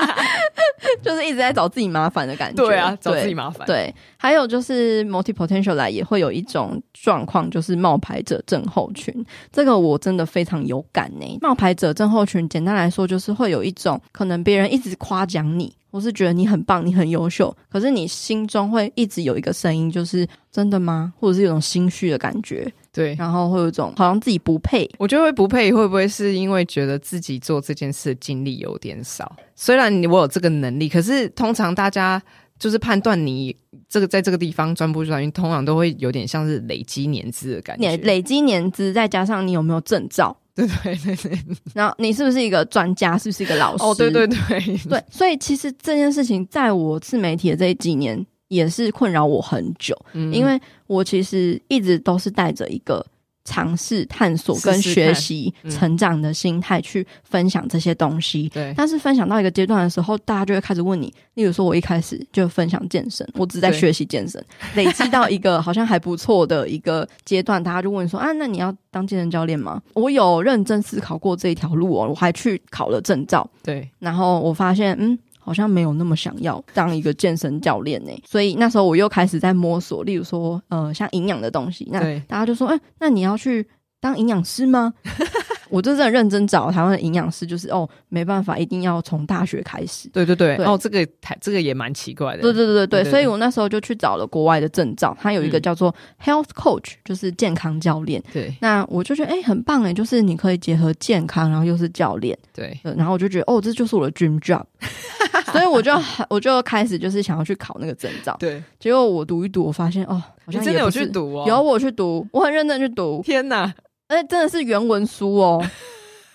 [1.02, 3.66] 就是一直在找自己麻烦的感觉，对啊，找自己麻烦。
[3.66, 9.14] 对，还有就是 multi potential 来也会有一种状况，就是冒牌者症候群，
[9.52, 11.38] 这个我真的非常有感呢。
[11.42, 15.74] 冒牌者症候群简单来说就是会有一种可能别人一直夸奖你。
[15.94, 21.12] 我是觉得你很棒，你很优秀，可是你心中会一直有一个声音，就是真的吗？
[21.20, 24.90] 或者是有种心虚的感觉，对，然后会有一种好像自己不配。
[24.98, 29.36] 我觉得会不配，会不会是因为觉得自己做这件事的经历有点少？
[29.54, 32.20] 虽然我有这个能力，可是通常大家
[32.58, 33.56] 就是判断你
[33.88, 37.96] 这个在这个地方专不专业，通常都会有点像是累积年资的感觉。
[37.98, 40.36] 累积年资，再加上你有没有证照？
[40.66, 41.38] 对对对对，
[41.74, 43.18] 然后你是不是一个专家？
[43.18, 43.82] 是不是一个老师？
[43.84, 44.36] 哦，对对对
[44.88, 53.04] 对，所以其实这件事情在我自媒体的这几年也是困扰我很久，嗯，因为我其实一直都是带着一个。
[53.44, 58.72] 尝试探索跟学习成长的心态去分享这些东西，对。
[58.76, 61.12] 但是分享到一个阶段的时候，大家就会开始问你。
[61.34, 64.42] 例如说，我一开始就分享健身，我只在学习健身，
[64.74, 73.48] 累积到一个好像还不错的一个阶段，大家就问说：“啊，那你要当健身教练吗？”我有认真思考过这一条路哦，我还去考了证照。
[73.62, 73.88] 对。
[73.98, 75.18] 然后我发现，嗯。
[75.44, 83.66] 好像没有那么想要当一个健身教练呢，所以那时候我又开始在摸索，例如说，呃，像营养的东西，那大家就说，哎、欸，那你要去
[84.00, 84.94] 当营养师吗？
[85.68, 90.08] 我就真的认真找台湾的营养师，就是哦，没办法，一定要从大学开始。
[90.10, 92.42] 对对对，对哦，这个台这个也蛮奇怪的。
[92.42, 98.22] 对对对对对，所以我那时候就去找了国外的证照，它有一个叫做 Health Coach，就是健康教练。
[98.32, 102.38] 对，那我就觉得哎、欸，很棒哎，就是你可以结合健康，然后又是教练。
[102.52, 104.64] 对，然后我就觉得哦，这就是我的 dream job，
[105.52, 105.92] 所以我就
[106.28, 108.36] 我就开始就是想要去考那个证照。
[108.38, 113.22] 对，结果我读一读，我发现哦，好像真的有去读哦，有我去读，我很认真去读。
[113.24, 113.72] 天哪！
[114.08, 115.64] 哎，真的是原文书哦，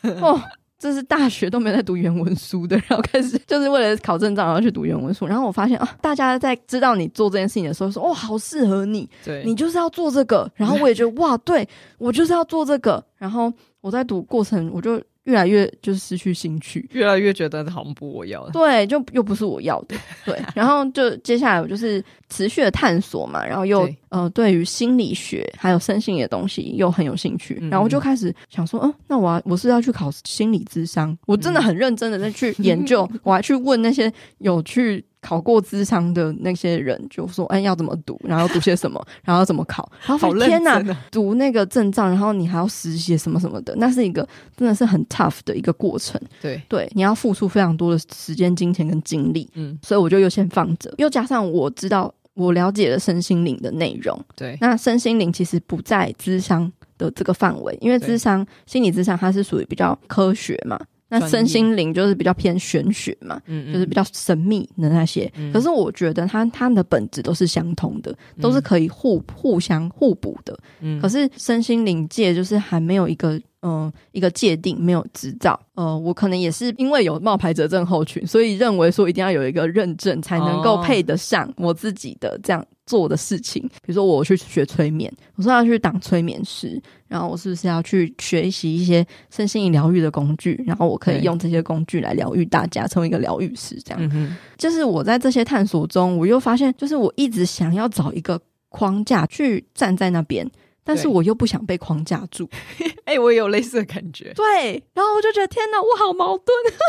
[0.21, 0.41] 哦，
[0.77, 5.27] 这是大学都没在读原文书的，然后开始就是为了考证照，然后去读原文书。
[5.27, 10.49] 然后我发现啊，大家在知道你做这件事情的时候说，哦，好适合你，对，你就是要做这个。
[10.55, 13.03] 然后我也觉得哇，对，我就是要做这个。
[13.17, 13.51] 然后
[13.81, 15.01] 我在读过程，我就。
[15.29, 20.35] 越来越就是失去兴趣，越来越觉得好像不我要的，对，就又不是我要的， 对。
[20.55, 23.95] 然后就接下来我就是持续的探索嘛，然后又对。
[24.09, 35.05] 呃，对于心理学还有身心的东西又很有兴趣，然后我就开始想说，嗯，那我要我是要去考心理智商，我真的很认真的在去研究， 我还去问那些有去。
[35.21, 38.19] 考过咨商的那些人就说：“哎，要怎么读？
[38.23, 39.05] 然后读些什么？
[39.23, 39.89] 然后怎么考？
[40.07, 46.19] 然后天哪，读那个证照，然后你还要实习什么什么的，那是一个真的是很 tough 的一个过程。
[46.41, 49.49] 对对，你要付出非常多的时间、金钱跟精力。
[49.55, 54.17] 嗯，所以我就又先放着，又加上我知道我了解了身心灵的内容。
[54.35, 60.79] 对，那身心灵其实不在咨商的这个范围，因为咨商心理咨商它是属于比较科学嘛。”
[61.09, 65.29] 那身心灵就是比较偏玄学嘛，嗯，就是比较神秘的那些。
[65.35, 70.57] 嗯、可是我觉得它它的本质都是相通的，嗯、都是可以互互相互补的。
[70.81, 75.59] 嗯，可是身心灵界就是还没有一个嗯、呃、一个界定，没有执照。
[75.73, 82.63] 呃，我可能也是因为有冒牌者症候群，所以认为说一定要有一个认证才能够配得上我自己的这样。
[82.89, 94.09] 做的事情，比如说我去学催眠，我说要去当催眠师，然后我是不是要去学习一些身心灵疗愈的工具，然后我可以用这些工具来疗愈大家，成为一个疗愈师，这样。
[94.11, 94.35] 嗯。
[94.57, 100.49] 就是我在这些探索中，我又发现，就是我一直想要找一个框架去站在那边。
[100.89, 102.49] 但是我又不想被框架住。
[103.05, 104.33] 哎、欸，我也有类似的感觉。
[104.33, 106.47] 对，然后我就觉得天哪，我好矛盾。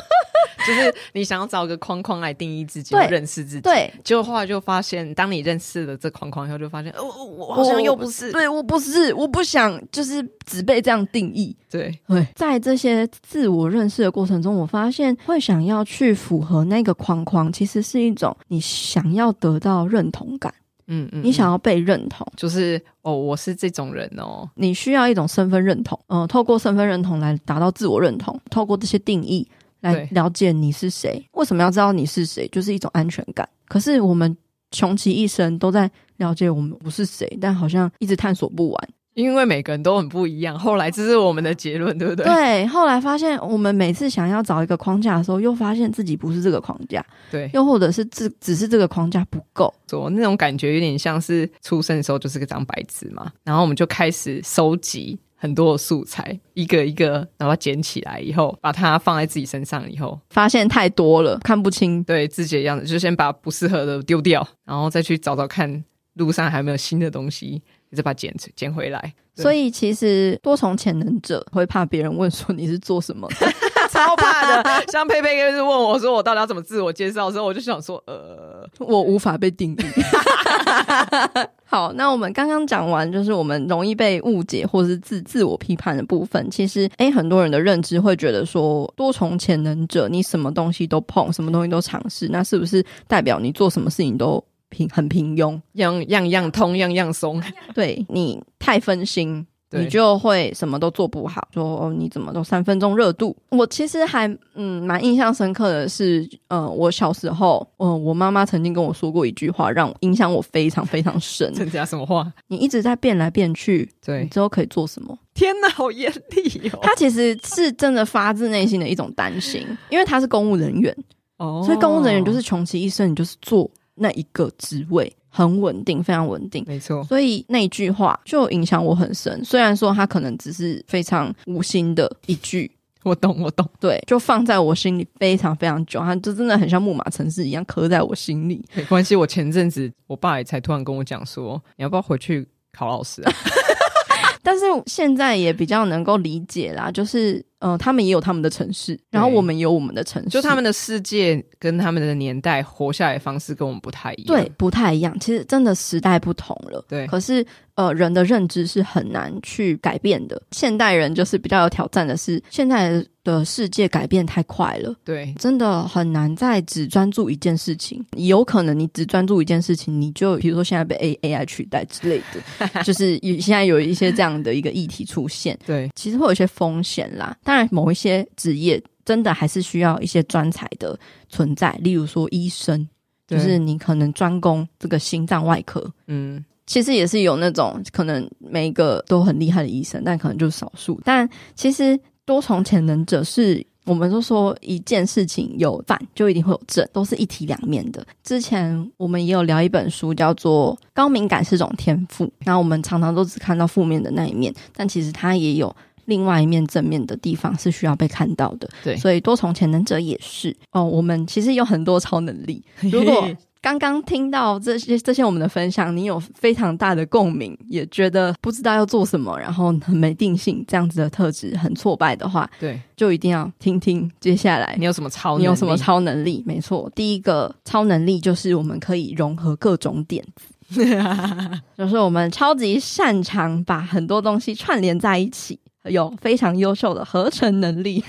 [0.66, 3.60] 就是你想要找个框框来定义自己，认识自己。
[3.60, 8.32] 对，结果后来就发现，当你认识了这框框以后，就发现，哦，我好像又不是。
[8.32, 11.54] 对，我不是，我不想就是只被这样定义。
[11.70, 20.52] 对对，在这些自我认识的过程中，我发现会想要去符合那个框框，其实是一种你想要得到认同感。
[20.90, 24.48] 嗯嗯，你想要被认同，就是哦，我是这种人哦。
[24.56, 29.48] 你需要一种身份认同，嗯、呃，透过身份认同来达到自我认同，透过这些定义
[29.80, 31.24] 来了解你是谁。
[31.32, 32.46] 为什么要知道你是谁？
[32.48, 33.48] 就是一种安全感。
[33.68, 34.36] 可是我们
[34.72, 38.88] 穷其一生都在了解我们不是谁，但好像一直探索不完。
[39.20, 42.24] 因为每个人都很不一样，后来这是我们的结论，对不对？
[42.24, 65.82] 对，后来发现我们每次想要找一个框架的时候，又发现自己不是这个框架，对，又或者是只只是这个框架不够，做那种感觉有点像是出生的时候就是个张白纸嘛，然后我们就开始收集很多的素材，一个一个，然后捡起来以后，把它放在自己身上以后，发现太多了，看不清对自己的样子，就先把不适合的丢掉，然后再去找找看
[66.14, 67.62] 路上还有没有新的东西。
[67.90, 73.52] 你再把它捡捡回来，所以其实多重潜能者会怕别人问说你是做什么的，
[73.90, 74.86] 超怕的。
[74.92, 79.76] 像佩佩就是问我说我到底要怎么自我介绍的时候，我就想说呃，我无法被定义。
[81.66, 86.50] 好，那我们刚刚讲完就是我们容易被误解或是自自我批判的部分。
[86.50, 94.42] 其实，诶、欸，很多人的认知会觉得说多重潜能者，你什么东西都碰，什么东西都尝试，那是不是代表你做什么事情都？
[94.70, 97.42] 平很平庸，样样样通，样样松。
[97.74, 101.46] 对，你太分心，你就会什么都做不好。
[101.52, 103.36] 说哦你怎么都三分钟热度。
[103.50, 111.52] 我其实还嗯蛮印象深刻的是，呃，我小时候，嗯、呃，我妈妈曾经跟我说过一句话，让影响我非常非常深。
[111.52, 112.32] 这叫什么话？
[112.48, 115.16] 你一直在变来变去，对，你之后可以做什么？
[115.34, 116.78] 天哪，好严厉哦！
[116.82, 120.94] 他其实是真的发自内心的一种担心，因为他是公务人员
[121.38, 123.70] 哦，所以公务人员就是穷其一生，你就是做。
[124.00, 127.04] 那一个职位很稳定，非常稳定，没错。
[127.04, 129.44] 所以那一句话就影响我很深。
[129.44, 132.70] 虽然说他可能只是非常无心的一句，
[133.02, 133.68] 我懂，我懂。
[133.78, 138.64] 对，就放在我心里非常非常久，他就真的很像木马城市一样刻在我心里。
[138.74, 143.32] 没关系，我前阵子我爸也才突然跟我讲说，你要不要回去考老师啊？
[144.42, 147.44] 但是现在也比较能够理解啦，就是。
[147.60, 155.18] 嗯、呃，他们也有他们的城市，然后我们有我们的城市，就他们的世界跟他们的年代活下来的方式跟我们不太一样，对，不太一样。
[155.20, 157.06] 其实真的时代不同了，对。
[157.06, 157.44] 可是
[157.74, 160.40] 呃，人的认知是很难去改变的。
[160.50, 168.04] 现代人就是比较有挑战的是，现在的世界改变太快了，对，真的很难再只专注一件事情。
[168.16, 177.34] 有可能你只专注一件事情，你就比如说现在被 A A I 取代之类的， 就是有现在有一些这样的一个议题出现，对，其实会有一些风险啦。
[177.50, 180.96] 当然，某一些职业真的还是需要一些专才的
[181.28, 182.88] 存在，例如说医生，
[183.26, 185.84] 就是你可能专攻这个心脏外科。
[186.06, 191.00] 嗯，其实也是有那种可能每一个都很厉害的医生，但可能就是少数。
[191.04, 198.06] 但其实多重潜能者是我们都说一件事情有反就一定会有正，都是一体两面的。
[198.22, 205.74] 之前我们也有聊一本书，叫做《高敏感是种天赋》，然后我们常常都只看到负面的那一面，但其实它也有。
[206.10, 210.84] 另外一面正面的地方是需要被看到的，对，所以多重潜能者也是哦。
[210.84, 212.62] 我们其实有很多超能力。
[212.80, 213.30] 如果
[213.62, 225.42] 刚刚听到这些这些我们的分享，你有非常大的共鸣，也觉得不知道要做什么，然后很没定性，这样子的特质很挫败的话，对，就一定要听听接下来你有什么超能力？
[225.42, 226.42] 你有什么超能力？
[226.46, 230.24] 没错，第一个超能力就是我们可以融合各种点
[230.66, 230.82] 子，
[231.76, 235.60] 就是我们超级擅长把很多东西串联在一起。
[235.84, 238.04] 有非常优秀的合成能力，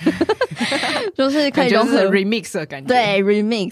[1.16, 2.88] 就是可以融合 remix 的感觉。
[2.88, 3.72] 对 remix，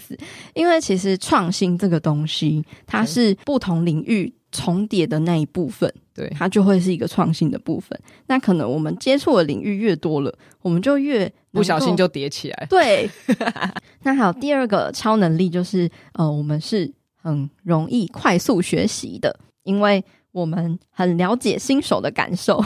[0.54, 8.00] 因为其实创新这个东西，它是不同领域重叠的那一部分，对，它就会是一个创新的部分。
[8.26, 12.66] 那可能我们接触的领域越多了，我们就越不小心就叠起来。
[12.70, 13.08] 对，
[14.04, 16.90] 那还有第二个超能力就是，呃，我们是
[17.22, 20.02] 很容易快速学习的，因为。
[20.32, 22.64] 我们很了解新手的感受，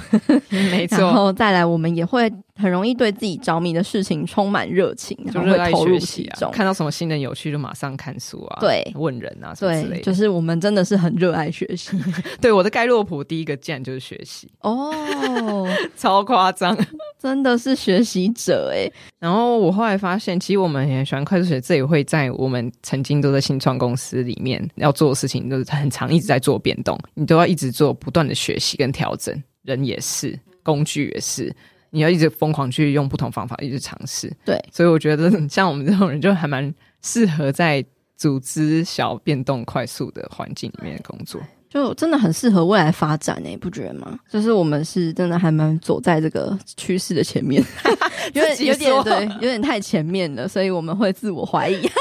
[0.50, 0.98] 没错。
[0.98, 6.50] 然后再来，我们也会很容易对自己着迷的事情充满热情，就热爱投入其中。
[6.50, 11.98] 看到什么新的有趣，就马上看书啊，对，问人啊，什么之类就是我们真的是很热爱学习。
[12.40, 14.50] 对，我的盖洛普第一个键就是学习。
[14.60, 16.76] 哦， 超夸张，
[17.24, 18.90] 真的是学习者哎。
[19.18, 29.42] 然后我后来发现，其实我们也很喜欢快速学，这也会在我们曾经都在新创公司里面要做的事情，都是很长，一直在做变动，你都要一直做不断的学习跟调整。
[29.62, 31.50] 人也是，工具也是，
[31.88, 34.30] 你要一直疯狂去用不同方法，一直尝试。
[34.44, 37.82] 对，所以我觉得像我们这种人，就还蛮适合在
[38.18, 41.40] 组织小变动快速的环境里面工作。
[41.74, 44.16] 就真的很适合未来发展诶、欸，不觉得吗？
[44.30, 47.60] 就是我们是真的还蛮走在这个趋势的前面，
[48.32, 51.84] 有点有点对，有点太前面了，所以我们会自我怀疑。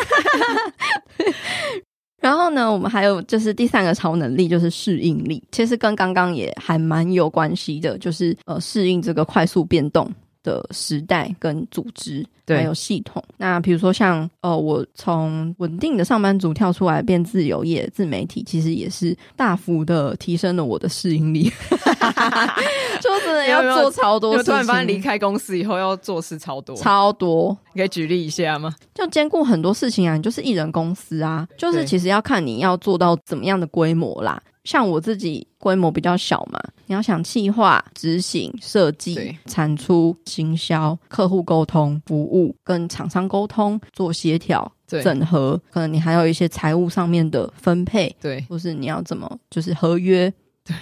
[2.21, 10.07] 然后呢，我们还有就是第三个超能力就是适应力，其实跟刚刚也还蛮有关系的，就是呃适应这个快速变动
[10.43, 13.23] 的时代跟组织，对，还有系统。
[13.37, 21.51] 那比如说像呃，我从稳定的上班族跳出来变自由业自媒体，其实也是大幅的提升了我的适应力。
[23.01, 27.57] 就真的 要做超多事情，突然发现离开公司以后要做事超多，超多。
[27.73, 28.73] 你可以举例一下吗？
[28.93, 34.41] 就兼顾很多事情啊，你就是一人公司啊，就是其实要看你要做到怎么样的规模啦。
[34.63, 50.31] 像我自己规模比较小嘛，你要想企划、执行、设计、产出、行销、客户沟通、服务、跟厂商沟通、做协调、整合，可能你还有一些财务上面的分配，对，或是你要怎么就是合约、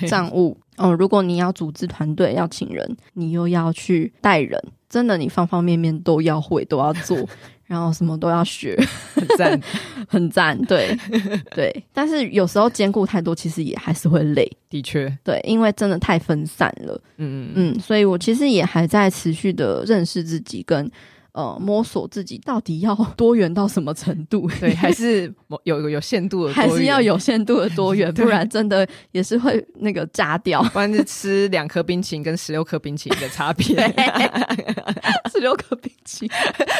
[0.07, 7.17] 账务，哦，如果你要组织团队要请人，你又要去带人，真的你方方面面都要会，都要做。
[7.65, 8.77] 然后什么都要学，
[9.15, 9.61] 很赞，
[10.05, 10.93] 很赞，对
[11.55, 11.83] 对。
[11.93, 14.45] 但是有时候兼顾太多，其实也还是会累。
[14.69, 17.01] 的确，对，因为真的太分散了。
[17.15, 20.91] 嗯嗯嗯，所以我其实也还在持续的认识自己跟。
[21.33, 24.49] 呃，摸索自己到底要 多元到什么程度？
[24.59, 30.61] 对， 还是有有限度的多元，还是要有限度的多元，不然真的也是会那个炸掉。
[30.73, 33.65] 不然是吃两颗冰淇淋跟十六颗冰淇淋的差别。
[35.31, 36.31] 十六颗冰淇淋，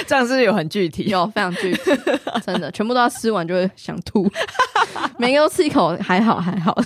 [0.06, 1.04] 这样是有很具体？
[1.06, 1.80] 有非常具体，
[2.46, 4.30] 真的全部都要吃完就会想吐。
[5.18, 6.78] 每个都吃一口，还好还好。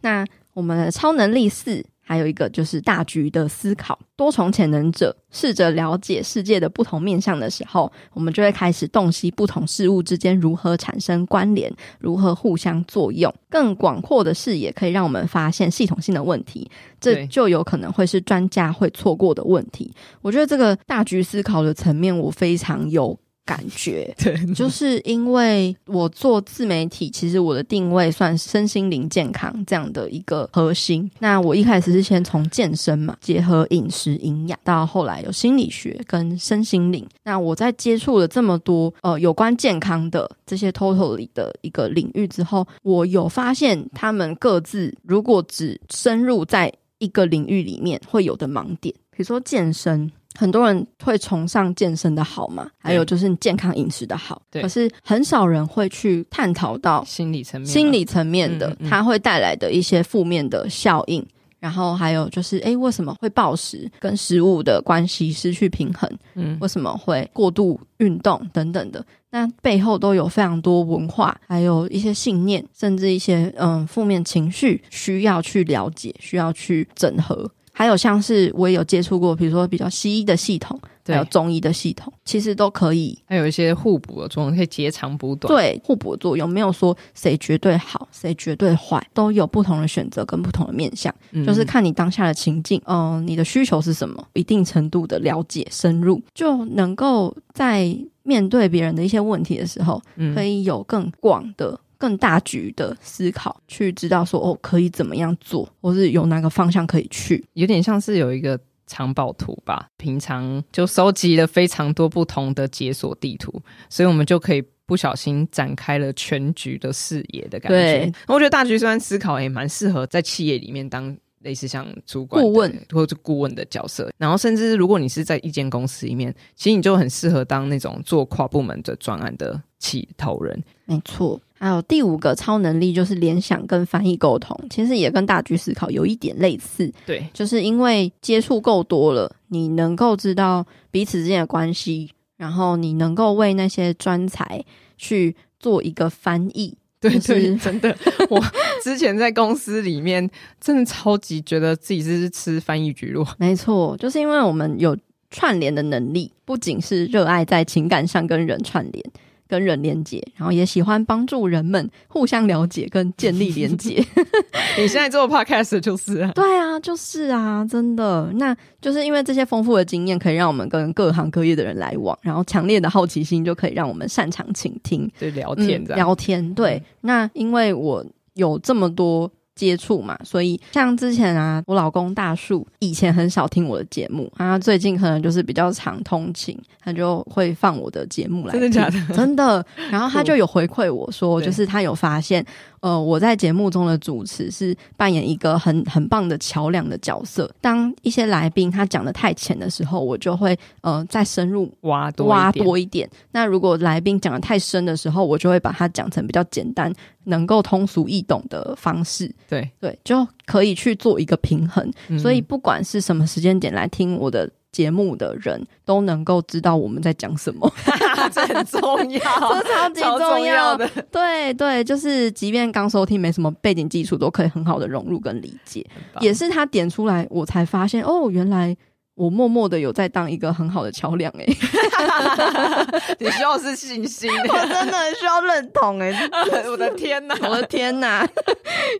[0.00, 1.84] 那我们的超能力四。
[2.08, 13.30] 还有一个就是大局的思考，多重潜能者试着了解世界的不同面向的时候，我们就会开始洞悉不同事物之间如何产生关联，如何互相作用。
[13.50, 19.92] 更广阔的视野可以让我们发现系统性的问题，这就有可能会是专家会错过的问题。
[20.22, 23.18] 我觉得这个大局思考的层面，我非常有。
[23.48, 31.10] 感觉 对，就是因为我做自媒体，其实我的定位算身心灵健康这样的一个核心。
[31.18, 37.08] 那我一开始是先从健身嘛，结合饮食营养，到后来有心理学跟身心灵。
[37.24, 50.12] 那我在接触了这么多呃有关健康的这些 totally 的一个领域之后，我有发现他们各自如果只深入在一个领域里面会有的盲点，比如说健身。
[50.38, 54.62] 很多人会崇尚健身的好嘛，还有就是健康饮食的好，对。
[54.62, 61.26] 可是很少人会去探讨到心理层面、心理层面的它会带来的一些负面的效应。
[61.60, 63.90] 然后还有就是，哎，为什么会暴食？
[63.98, 66.08] 跟食物的关系失去平衡？
[66.34, 69.04] 嗯，为什么会过度运动等等的？
[69.30, 77.50] 那背后都有非常多文化，还有一些信念，甚至一些嗯负面情绪需要去了解，需要去整合。
[77.78, 80.76] 还有像是我也有接触过，比如说比较西医的系统，
[81.06, 83.16] 还有中医的系统，其实都可以。
[83.24, 85.46] 还有一些互补的作用，可以截长补短。
[85.54, 101.78] 对，互补的作用没有说谁绝对好，谁绝对坏，都有不同的选择跟不同的面向，嗯、就是看你当下的情境，嗯、呃，你的需求是什么，一定程度的了解深入，就能够在面对别人的一些问题的时候，嗯、可以有更广的。
[101.98, 109.88] 更大局的思考，去知道说哦，可以怎么样做，或是有哪个方向可以去，有点像是有一个藏宝图吧。
[109.96, 113.52] 平常就收集了非常多不同的解锁地图，
[113.90, 117.76] 所以我们就可以不小心展开了全局的视野的感觉。
[117.76, 124.10] 对，我觉得大局观思考也蛮适合在企业里面当类似像主管、顾问或者顾问的角色。
[124.16, 130.62] 然后，甚至如果你是在一间公司里面，其实你就很适合当那种做跨部门的专案的起头人。
[130.84, 131.40] 没错。
[131.58, 136.92] 还有第五个超能力就是联想跟翻译沟通，其实也跟大局思考有一点类似。
[137.04, 144.64] 对，就是因为接触够多了，你能够知道彼此之间的关系，然后你能够为那些专才
[144.96, 146.76] 去做一个翻译。
[147.00, 147.96] 对 对，对，真的，
[148.28, 148.42] 我
[148.82, 150.28] 之前在公司里面
[150.60, 153.24] 真的超级觉得自己是吃翻译局落。
[153.38, 154.96] 没错，就是因为我们有
[155.30, 159.04] 串联的能力，不仅是热爱在情感上跟人串联。
[159.48, 164.04] 跟人连接，然后也喜欢帮助人们互相了解跟建立连接。
[164.78, 166.30] 你现在做 podcast 就是啊？
[166.34, 168.30] 对啊，就是啊，真的。
[168.34, 176.54] 那就是因为这些丰富的经验，可以让我们跟各行各业的人来往，然后强烈的好奇心就可以让我们擅长倾听，对，聊天聊天。
[176.54, 179.30] 对，那因为我有这么多。
[179.58, 188.60] 接触嘛，所以像之前啊，我老公大树以前很少听我的节目，他最近可能就是比较常通勤，他就会放我的节目来听。
[188.60, 189.14] 真的假的？
[189.14, 189.66] 真的。
[189.90, 192.44] 然后他就有回馈我说， 就是他有发现。
[192.80, 197.52] 呃，我在节目中的主持是扮演一个很很棒的桥梁的角色。
[197.60, 203.10] 当一些来宾他讲的太浅的时候，我就会呃再深入挖多挖多一点。
[203.32, 206.92] 那如果来宾讲的太深的时候，我就会把它讲成比较简单、
[207.28, 209.32] 能够通俗易懂的方式。
[209.48, 211.88] 对对，就可以去做一个平衡。
[212.08, 212.18] 嗯。
[212.18, 214.50] 所以不管是什么时间点来听我的。
[214.70, 217.72] 节目的人都能够知道我们在讲什么，
[218.30, 219.20] 这很重要，
[219.94, 220.86] 这超级重要的。
[221.10, 225.84] 对对，就是即便刚收听没什么背景基础，都可以很好的融入跟理解。
[226.20, 228.76] 也是他点出来，我才发现哦，原来
[229.18, 231.44] 我默默的有在当一个很好的桥梁哎。
[233.18, 236.12] 你需要是信心， 我真的很需要认同哎。
[236.70, 238.26] 我的天哪，我的天哪，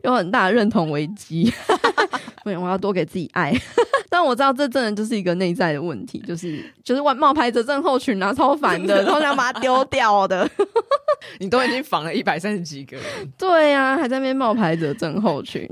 [0.02, 1.52] 有很大的认同危机。
[2.42, 3.54] 不行，我要多给自己爱。
[4.10, 10.48] 但我知道这真的就是一个内在的问题，就是就是外冒牌者症候群啊，超烦的，超想把它丢掉的。
[11.40, 13.04] 你都已经防了一百三十几个人，
[13.36, 15.68] 对呀、啊，还在那边冒牌者症候群。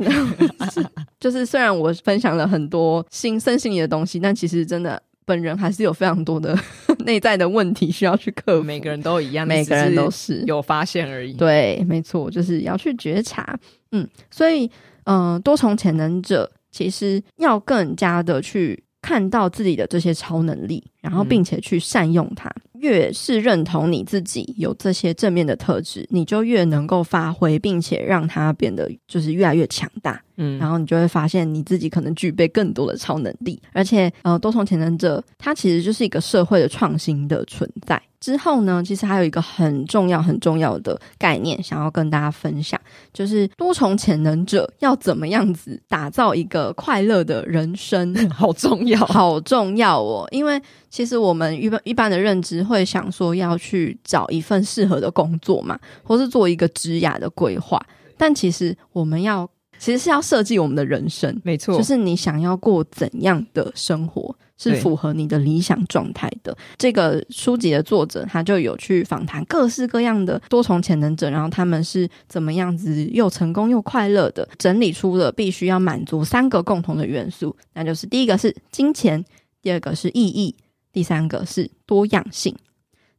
[1.19, 6.57] 就是虽然我分享了很多心身心灵的东西，但其实真的本人还是有非常多的
[7.07, 8.63] 内在的问题需要去克服。
[8.63, 11.33] 每个人都一样，每个人都是有发现而已。
[11.33, 13.59] 对，没错，就是要去觉察。
[13.91, 14.71] 嗯，所以
[15.05, 16.49] 嗯、呃，多重潜能者。
[16.73, 22.51] 其实要更加的去看到自己的这些超能力，然后并且去善用它。
[22.75, 30.23] 嗯、越是认同你自己有这些正面的特质，你就越能够发挥，并且让它变得就是越来越强大。
[30.37, 38.01] 嗯，然后你就会发现你自己可能具备更多的超能力，而且呃，多重潜能者它其实就是一个社会的创新的存在。
[38.19, 42.81] 之后呢，其实还有一个很重要、很重要的概念，想要跟大家分享，
[43.13, 50.27] 就是多重潜能者要怎么样子打造一个快乐的人生，好重要，好重要哦！
[50.33, 50.61] 因为
[50.91, 57.81] 其实我们一般一般的认知会想说要去找一份适合的工作嘛，或是做一个职涯的规划，
[58.17, 59.49] 但其实我们要
[59.79, 64.35] 其实是要设计我们的人生，没错，就是你想要过怎样的生活。
[64.59, 66.57] 是符合你的理想状态的。
[66.79, 79.23] 这个书籍的作者，他就有去访谈各式各样的多重潜能者，然后他们是怎么样子又成功又快乐的，整理出了必须要满足三个共同的元素，那就是第一个是金钱，
[79.61, 80.57] 第二个是意义，
[80.91, 82.57] 第三个是多样性。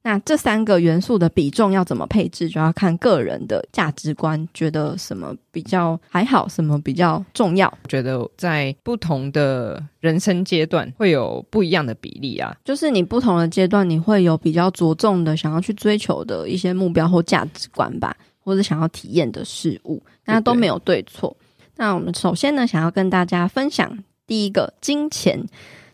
[0.08, 7.78] 那这三个元素的比重要怎么配置，就要看个人的价值观，觉得什么比较还好，什么比较重要。
[7.90, 21.36] 觉得在不同的人生阶段会有不一样的比例啊，就是你不同的阶段，你会有比较着重的想要去追求的一些目标或价值观吧，或者想要体验的事物，那都没有对错。
[21.76, 25.46] 那我们首先呢，想要跟大家分享第一个金钱。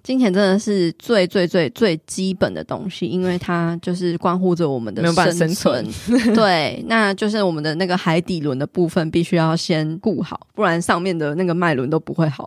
[0.03, 5.01] 金钱真的是最最最最基本的东西，因为它就是关乎着我们的
[5.31, 5.87] 生存。
[6.35, 12.45] 对，那就是我们的那个海底轮的部分，必须要先顾好，不然上面的那个脉轮都不会好。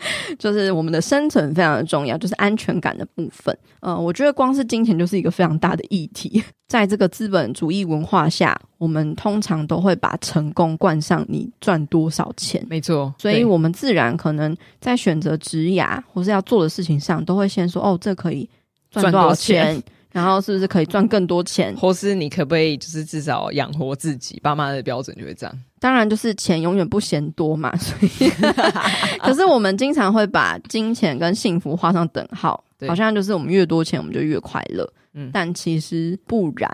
[0.38, 3.56] 就是我们的生存非常的重要，就是安全感的部分。
[3.80, 6.42] 呃，我觉得光是金钱就是一个非常大的议题。
[6.68, 12.64] 在这个资本主义文化下，我们通常都会把成功冠上你赚多少钱。
[12.70, 18.48] 没错，所以我们自然可能在选择职涯或是要做的事情上，都会先说：哦，这可以
[18.90, 19.82] 赚多少钱？
[20.12, 21.74] 然后是不是可以赚更多钱？
[21.76, 24.40] 或是你可不可以就是至少养活自己？
[24.42, 25.58] 爸妈的标准就会这样。
[25.82, 27.74] 当然，就是钱永远不嫌多嘛。
[27.76, 28.30] 所以，
[29.18, 34.88] 可是我们经常会把金钱跟幸福画上等号，好像就是我们越多钱，我们就越快乐。
[35.14, 36.70] 嗯，但其实不然。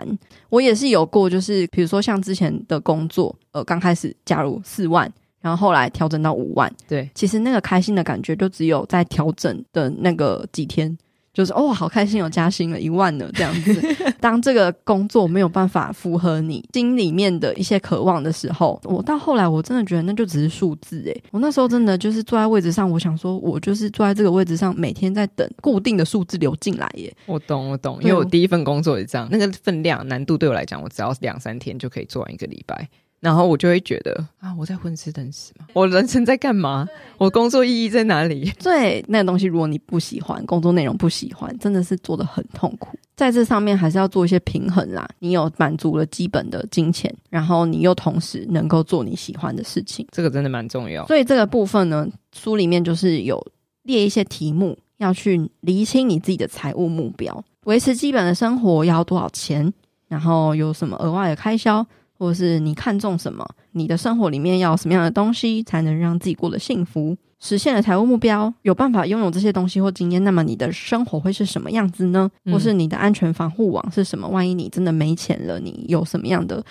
[0.49, 6.71] 我也是有过，就是比如说像之前的工作，呃，刚开始加入四万，然后后来调整到五万。
[6.87, 10.95] 对，其实那个开心的感觉，就只有在调整的那个几天。
[11.39, 13.95] 就是哦，好开心，有加薪了一万了这样子。
[14.19, 21.23] 当这个工作没有办法符合你心里面的一些渴望的时候，我到后来我真的觉得那就只是数字诶。
[21.31, 27.15] 我那时候真的就是坐在位置上，我想说，我就是坐在这个位置上，每天在等固定的数字流进来耶。
[27.25, 32.89] 我懂，我懂，因为我第一份工作也这样，那个分量难度对我来讲，我只要两三天就可以做完一个礼拜。
[33.19, 35.65] 然后我就会觉得啊，我在混吃等死吗？
[35.73, 36.87] 我人生在干嘛？
[37.17, 38.51] 我工作意义在哪里？
[38.63, 42.97] 对，那个东西如果你不喜欢，工作内容不喜欢，真的是做的很痛苦。
[43.15, 45.05] 在这上面还是要做一些平衡啦。
[45.19, 51.05] 你有满足了基本的金钱，然后你又同时能够做你喜欢的事情，这个真的蛮重要。
[51.07, 53.45] 所以这个部分呢，书里面就是有
[53.83, 59.73] 列一些题目，要去厘清你自己的财务目标，维持基本的生活要多少钱，
[60.07, 61.85] 然后有什么额外的开销。
[62.19, 63.47] 或者是你看重什么？
[63.71, 67.17] 你的生活里面要什么样的东西才能让自己过得幸福？
[67.39, 72.29] 实现了财务目标，有办法拥有这些东西或经验，那么你的生活会是什么样子呢？
[72.43, 74.27] 嗯、或是你的安全防护网是什么？
[74.27, 76.61] 万一你真的没钱了，你有什么样的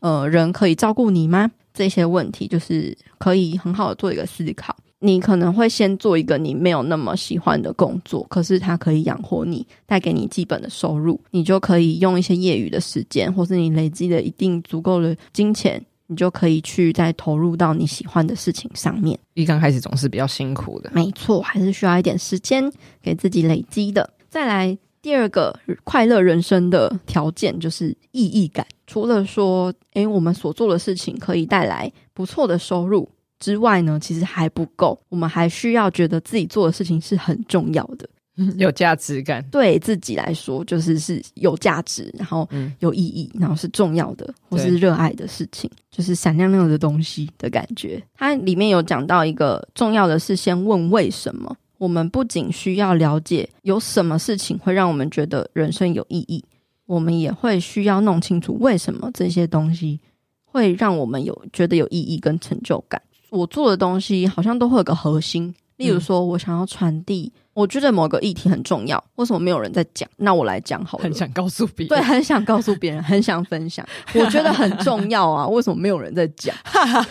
[0.00, 1.48] 呃人可以照顾你吗？
[1.72, 4.74] 这些问题就是可以很好的做一个思考。
[5.00, 19.18] 你可能会先做一个你没有那么喜欢的工作，可是它可以养活你，带给你基本的收入，你就可以用一些业余的时间，或是你累积的一定足够的金钱，你就可以去再投入到你喜欢的事情上面。
[19.34, 22.72] 一刚开始总是比较辛苦的，没错，还是需要一点时间
[23.02, 24.08] 给自己累积的。
[24.30, 28.66] 再来第二个快乐人生的条件就是意义感。
[28.86, 33.08] 除了说，诶，我们所做的事情可以带来不错的收入。
[33.38, 38.08] 之外呢，其实还不够，我们还需要觉得自己做的事情是很重要的，
[38.56, 39.44] 有价值感。
[39.50, 42.48] 对自己来说，就是是有价值，然后
[42.80, 48.02] 有意义，然后是重要的，或是热爱的事情，就是闪亮亮的东西的感觉。
[48.14, 51.56] 它里面有讲到一个重要的是，先问为什么。
[51.78, 56.42] 我们不仅需要了解有什么事情会让我们觉得人生有意义，
[56.86, 60.00] 我们也会需要弄清楚为什么这些东西
[60.42, 62.98] 会让我们有觉得有意义跟成就感。
[63.30, 70.08] 我做的东西好像都会有个核心，例如说，我想要传递，我觉得某个议题很重要，为什么没有人在讲？
[70.16, 71.04] 那我来讲好了。
[71.04, 73.86] 很想告诉别人，对，很想告诉别人，很想分享。
[74.14, 76.54] 我觉得很重要啊，为什么没有人在讲？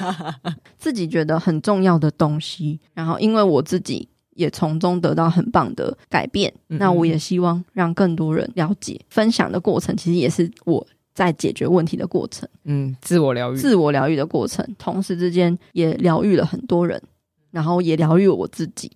[0.77, 8.99] 自己觉得很重要的东西，然后因为我自己也从中得到很棒的改变，嗯嗯，那我也希望让更多人了解。
[9.09, 10.85] 分享的过程其实也是我。
[11.15, 17.01] 在解决问题的过程，嗯，自我疗愈，自我疗愈的过程，同时之间也疗愈了很多人，
[17.49, 18.91] 然后也疗愈了我自己。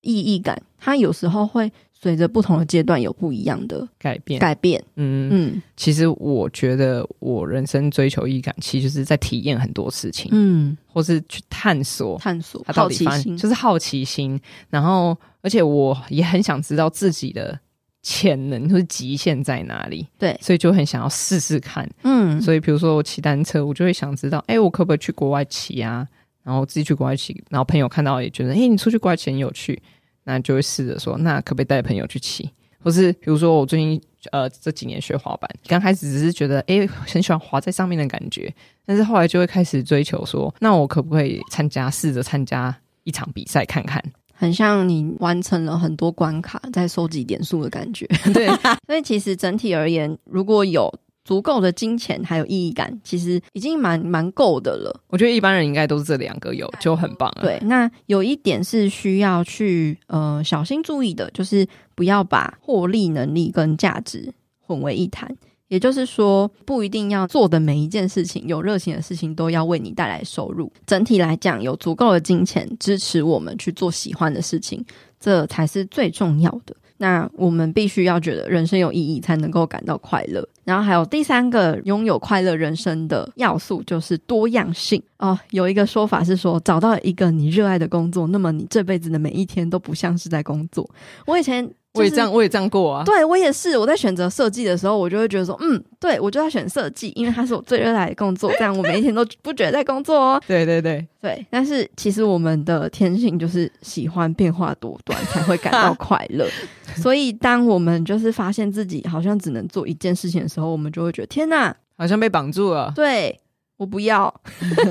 [0.00, 4.40] 意义感，它有时候会随着不同的阶段有不一样的改变。
[4.40, 5.62] 改变，嗯嗯。
[5.76, 14.40] 其实我觉得，我人生追求意义感，其实就是在体验很多事情，嗯，或是去探索，探索，好奇心，就是好奇心。
[14.70, 17.58] 然后，而且我也很想知道自己的。
[18.02, 20.06] 潜能或者极限在哪里？
[20.18, 21.88] 对，所以就很想要试试看。
[22.02, 26.06] 嗯，所以比如说我骑单车，我就会想知道，哎、欸，我可不可以去国外骑啊？
[26.42, 29.80] 然后自己去国外骑，然后朋友看到也觉得，哎、欸，你出去国外骑很有趣，
[30.24, 32.48] 那就会试着说，那可不可以带朋友去骑？
[32.80, 38.50] 或是比如说我最近呃这几年学滑板，刚开始只是觉得，哎、欸，很喜欢滑在上面的感觉，
[38.86, 44.02] 但是后来就会开始追求说，那我可不可以参加，试着参加一场比赛看看？
[44.40, 48.06] 很像你完成了很多关卡，在收集点数的感觉。
[48.32, 48.46] 对，
[48.86, 50.88] 所以其实整体而言，如果有
[51.24, 55.02] 足够的金钱还有意义感，其实已经蛮蛮够的了。
[55.08, 57.42] 我觉得一般人应该都是这两个有就很棒了。
[57.42, 61.66] 对，那有一点是需要去呃小心注意的，就是
[61.96, 65.36] 不要把获利能力跟价值混为一谈。
[65.68, 70.72] 也就是说，不一定要做的每一件事情，有热情的事情都要为你带来收入。
[70.86, 74.84] 整体来讲，有足够的金钱支持我们去做喜欢的事情，
[75.20, 76.74] 这才是最重要的。
[77.00, 80.46] 那我们必须要觉得人生有意义，才能够感到快乐。
[80.64, 85.38] 然后还有第三个拥有快乐人生的要素，就是多样性哦。
[85.50, 90.88] 有一个说法是说，找到一个你热爱的工作，那么你这辈子的每一天都不像是在工作。
[91.26, 91.70] 我以前。
[91.98, 93.04] 我也这样，我也这样过啊。
[93.04, 93.76] 对，我也是。
[93.76, 98.50] 我在选择设计的时候，我就会觉得说，嗯，对，我就要选设计，因为它是我最热爱的工作。
[98.58, 100.42] 这样我每一天都不觉得在工作哦。
[100.46, 101.46] 对对对对。
[101.50, 106.46] 但是其实我们的天性就是喜欢变化多端，才会感到快乐。
[106.96, 112.92] 所以当我们就是发现自己好像只能做一件事情的时候，我们就会觉得天哪，好像被绑住了。
[112.94, 113.38] 对。
[113.78, 114.32] 我不要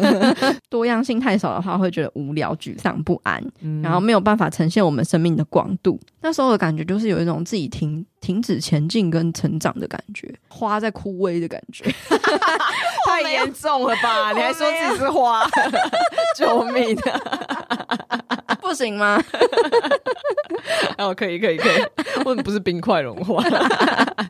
[0.70, 6.00] 多样性太少的话，会觉得无聊、沮丧、不安，嗯、然后没有办法呈现我们生命的广度。
[6.22, 11.84] 那时候的感觉就是有一种自己停停止前进跟成长的感觉，花在枯萎的感觉，
[13.06, 14.32] 太严重了吧？
[14.32, 15.46] 你还说自己是花？
[16.38, 18.56] 救命啊！
[18.62, 19.22] 不行吗？
[20.98, 21.82] 哦，可以，可以，可以。
[22.24, 23.44] 为什么不是冰块融化？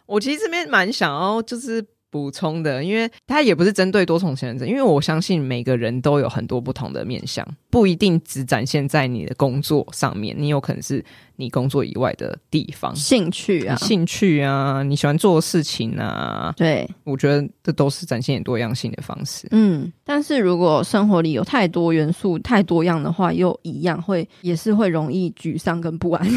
[0.07, 1.85] 我其实这边蛮想要，就是。
[2.09, 11.03] 补充的，因为它也不是针对多重潜能者，因为我相信每个人都有很多不同的面相，不一定只展现在你的工作上面，你有可能是
[11.37, 16.53] 你工作以外的地方，兴趣啊，兴趣啊，你喜欢做的事情啊。
[16.57, 19.47] 对，我觉得这都是展现多样性的方式。
[19.51, 26.27] 嗯，但是如果生活里有太多元素、太多样的话，又一样会也是会容易沮丧跟不安，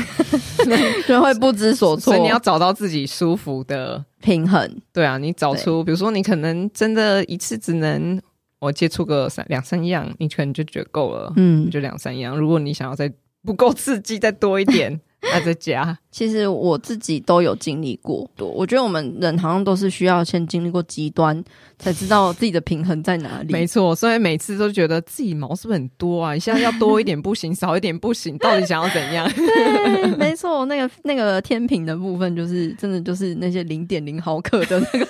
[1.09, 2.15] 就会不知所措。
[2.15, 4.81] 所以你要找到自己舒服的平衡。
[4.93, 8.21] 对啊，你找出，比如说你可能真的一次只能。
[8.61, 12.37] 我接触个三两三样，你可能就觉得够了，嗯，就两三样。
[12.37, 13.11] 如果你想要再
[13.45, 15.97] 不够刺激，再多一点， 那再加。
[16.11, 18.49] 其实我自己都有经历过，多。
[18.49, 21.43] 我觉得我们人好像都是需要先经历过极端，
[21.79, 23.53] 才知道自己的平衡在哪里。
[23.53, 26.35] 没错，所以每次都觉得自己毛是不是很多啊？
[26.35, 29.31] 你现在要多一点不行， 少一点不行，到底想要怎样？
[29.33, 35.07] 对，没错，那个那个天平的部分，就是真的就是那些零点零毫克的那个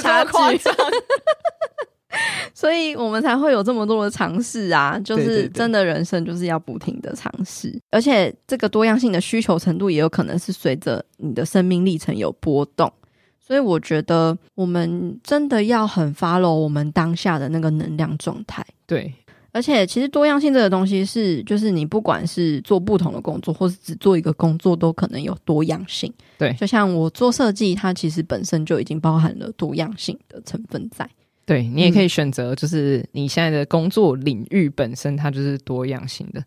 [0.00, 0.30] 差距。
[2.54, 4.98] 所以我们才会有这么多的尝试啊！
[5.00, 12.90] 就是真的人生就是要不停的尝试，而且这个多样性的需求程度也有可能是随着你的生命历程有波动。
[13.40, 18.62] 所以我觉得我们真的要很 follow 我们当下的那个能量状态。
[18.86, 19.10] 对，
[19.52, 26.12] 而且其实多样性这个东西是，就是你不管是做不同的工作，或是只做一个工作，都可能有多样性。
[26.36, 31.08] 对，就像我做设计，它其实本身就已经包含了多样性的成分在。
[31.48, 36.44] 对，你也可以选择，就是你现在的工作领域本身，它就是多样性的。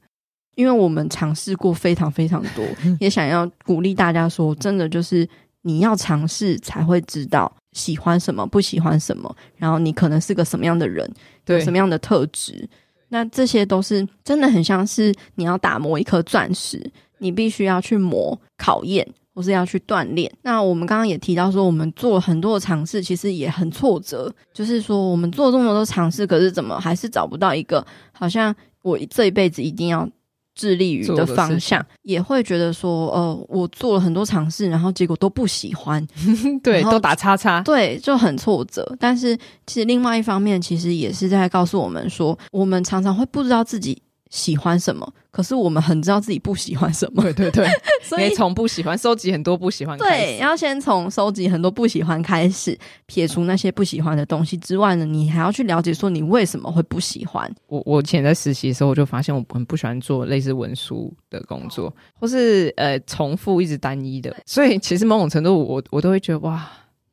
[0.53, 2.63] 因为我们尝试过非常非常多，
[2.99, 5.27] 也想要鼓励大家说，真的就是
[5.63, 11.11] 你要尝试才会知道喜欢什么，不喜欢什么，然后你可能是个什么样的人，
[11.43, 12.69] 对，什么样的特质。
[13.09, 16.79] 那这些都是真的很像是你要打磨一颗钻石，
[17.17, 19.07] 你必须要去磨考验。
[19.41, 20.31] 或是要去锻炼。
[20.43, 24.31] 那我们刚刚也提到说，我们做了很多的尝试，其实也很挫折。
[24.53, 30.07] 就是说，我们做这么多尝试，可是怎么还是找不到一个好像我这一辈子一定要
[30.53, 31.83] 致力于的方向？
[32.03, 36.05] 也会觉得说，呃，我做了很多尝试，然后结果都不喜欢，
[36.61, 38.95] 对，都打叉叉，对，就很挫折。
[38.99, 39.35] 但是
[39.65, 43.99] 其实另外一方面，其实也是在告诉我们说，我们常常会不知道自己。
[44.31, 45.13] 喜欢什么？
[45.29, 47.21] 可是我们很知道自己不喜欢什么。
[47.21, 47.67] 对对对，
[48.03, 49.97] 所以从不喜欢收集很多不喜欢。
[49.97, 57.53] 对，要先从收集很多不喜欢开始，撇除那些不喜欢的东西之外呢，你还要去了解说你为什么会不喜欢。
[57.67, 64.35] 我我以前在实习的时候，我就发现我很不喜欢做类似文书的工作，或是呃重复一直单一的。
[64.45, 66.69] 所以其实某种程度我，我我都会觉得哇，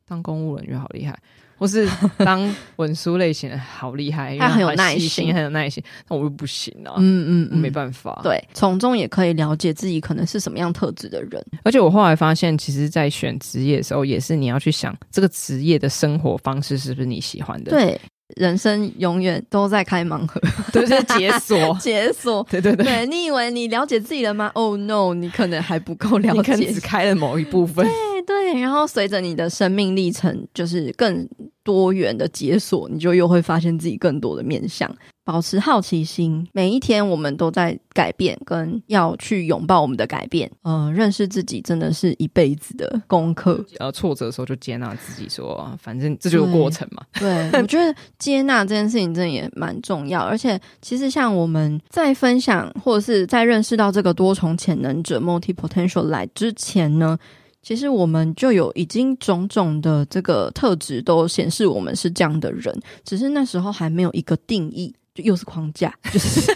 [0.07, 1.17] 当公务人员好厉害。
[1.59, 1.87] 或是
[2.19, 8.19] 当文书类型的好厉害， 他很有耐心，很有耐心，那我又不行啊，嗯嗯，嗯，没办法。
[8.23, 11.45] 对，从中也可以了解自己可能是什么样特质的人。
[11.63, 17.71] 而且我后来发现，其实，在选职业的时候，也是你要去想这个职业的生活方式是不是你喜欢的。
[17.71, 17.99] 对，
[18.37, 20.39] 人生永远都在开盲盒，
[20.71, 22.45] 都，就是解锁， 解锁。
[22.49, 27.85] 对对对，对，你以为你了解自己了吗？Oh no，你可能还不够了解，你可能只开了某一部分。
[27.85, 31.27] 对对，然后随着你的生命历程，就是更。
[31.61, 34.89] 多元的解锁，你就又会发现自己更多的面向。
[35.23, 40.49] 保持好奇心，每一天我们都在改变，跟要去拥抱我们的改变。
[40.63, 43.63] 呃，认识自己真的是一辈子的功课。
[43.77, 47.03] 呃，挫折的时候就接纳自己说，说反正这就是过程嘛。
[47.19, 50.21] 对，对我觉得接纳这件事情真的也蛮重要。
[50.21, 57.19] 而且，其实像我们在分享或者是在认识到这个多重潜能者 （multi potential） 来之前呢。
[57.61, 66.51] 其实我们就有已经种种的这个特质都显示我们是这样的人，只是那时候还没有一个定义，就又是框架， 就是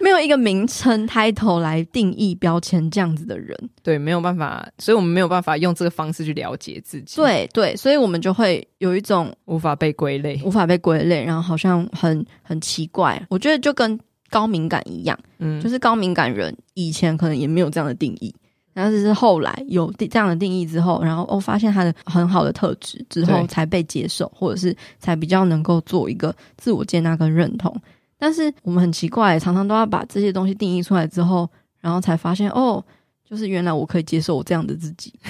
[0.00, 3.56] 没有一个名称 title 来定义标签这样子的人。
[3.82, 7.16] 对，没有办法，所以我们没有办法用这个方式去了解自己。
[7.16, 13.24] 对对，所以我们就会有一种无法被归类，无法被归类，然后好像很很奇怪。
[13.30, 18.34] 我觉得就跟高敏感一样，嗯，就是高敏感人以前可能也没有这样的定义。
[18.72, 27.74] 然后只是后来有这样的定义之后，然后我、哦、发现他的很好的特质之后，才被接受，或者是才比较能够做一个自我接纳跟认同。
[28.18, 31.48] 但是我们很奇怪，常常都要把这些东西定义出来之后，
[31.80, 32.82] 然后才发现哦，
[33.28, 35.12] 就是原来我可以接受我这样的自己。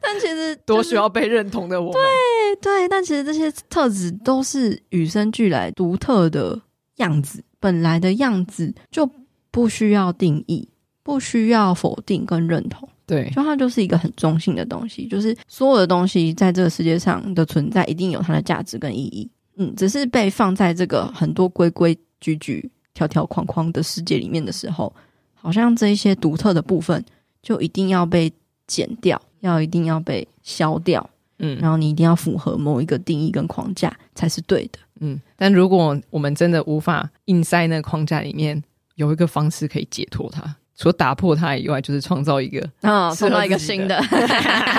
[0.00, 2.88] 但其实、就是、多需要被认同的我们，对对。
[2.88, 6.60] 但其实这些特质都是与生俱来、独特的
[6.96, 9.08] 样子，本来的样子就
[9.50, 10.68] 不需要定义。
[11.06, 19.30] 不需要否定跟认同，对，就它就是一个很中性的东西，就是所有的东西在这个世界上的存在，一定有它的价值跟意义。
[19.54, 24.92] 嗯，只是被放在这个很多规规矩矩、条条框框的世界里面的时候，
[25.32, 27.00] 好像这一些独特的部分
[27.40, 28.32] 就一定要被
[28.66, 31.08] 剪掉，要一定要被消掉。
[31.38, 34.80] 嗯，然后你一定要符合某一个定义跟框架才是对的。
[34.98, 38.60] 嗯，但如果我们真的无法硬塞那个框架里面。
[38.96, 43.98] 有一个方式可以解脱它，除了打破它以外，就是创造一个啊，创、哦、造一个新的，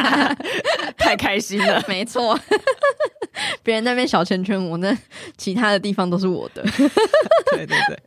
[0.98, 2.40] 太开心了，没错。
[3.62, 4.96] 别人那边小圈圈，我那
[5.38, 6.64] 其他的地方都是我的。
[7.52, 8.00] 对 对对，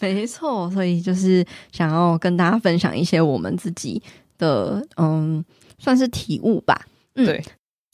[0.00, 0.70] 没错。
[0.70, 4.02] 所以就是想要跟大家分享一些我们自己
[4.38, 5.44] 的，嗯，
[5.78, 6.86] 算是体悟吧。
[7.14, 7.44] 嗯，对。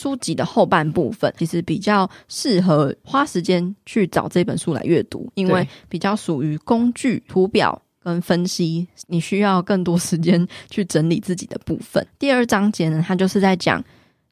[0.00, 12.06] 书籍的后半部分其实比较适合花时间去找这本书来阅读，因为比较属于工具、图表跟分析，你需要更多时间去整理自己的部分。
[12.18, 13.82] 第二章节呢，它就是在讲。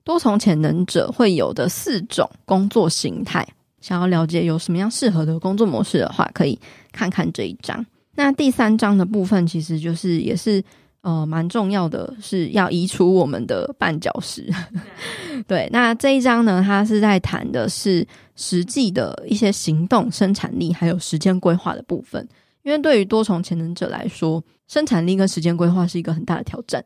[0.04, 3.46] 多重潜能者会有的四种工作形态，
[3.82, 6.58] 想要了解有什么样适合的工作模式的话，可以
[6.92, 7.84] 看看这一章。
[8.14, 10.64] 那第三章的部分，其实就是也是
[11.02, 14.50] 呃蛮重要的，是要移除我们的绊脚石。
[15.46, 22.26] 对，那这一章呢，它是在谈的是实际的一些行动、生产力还有时间规划的部分。
[22.68, 26.84] 因为对于多重潜能者来说，生产力跟时间规划是一个很大的挑战。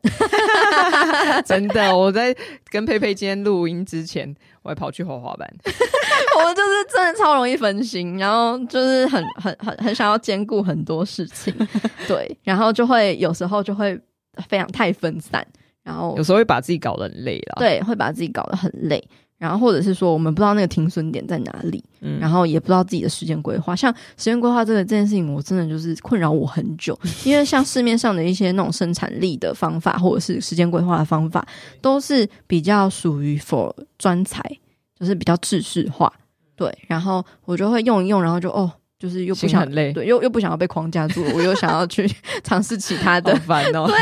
[1.45, 2.33] 真的，我在
[2.71, 5.53] 跟佩佩今天录音之前，我还跑去滑滑板。
[5.65, 11.53] 我就是真的超容易分心，然后就是很很很很想要兼顾很多事情，
[12.07, 13.99] 对，然后就会有时候就会
[14.47, 15.45] 非常太分散，
[15.83, 17.55] 然后有时候会把自己搞得很累了。
[17.57, 19.05] 对，会把自己搞得很累。
[19.43, 23.75] 然后，或者是说，我们不知道那个停损点在哪里，嗯，然后也不知道自己的时间规划。
[23.75, 26.97] 像时间规划这个这件事情，我真的就是困扰我很久。
[27.25, 31.45] 因为像市面上的一些那种生产力的方法，或者是时间规划的方法，
[31.81, 34.41] 都是比较属于 for 专才，
[34.97, 36.09] 就是比较制式化。
[36.55, 42.09] 对，然后我就会用一用，然后就哦，就是又不想很累，对，又又不想要被框架住，我又想要去
[42.45, 43.87] 尝试其他的，烦哦。
[43.87, 43.97] 对，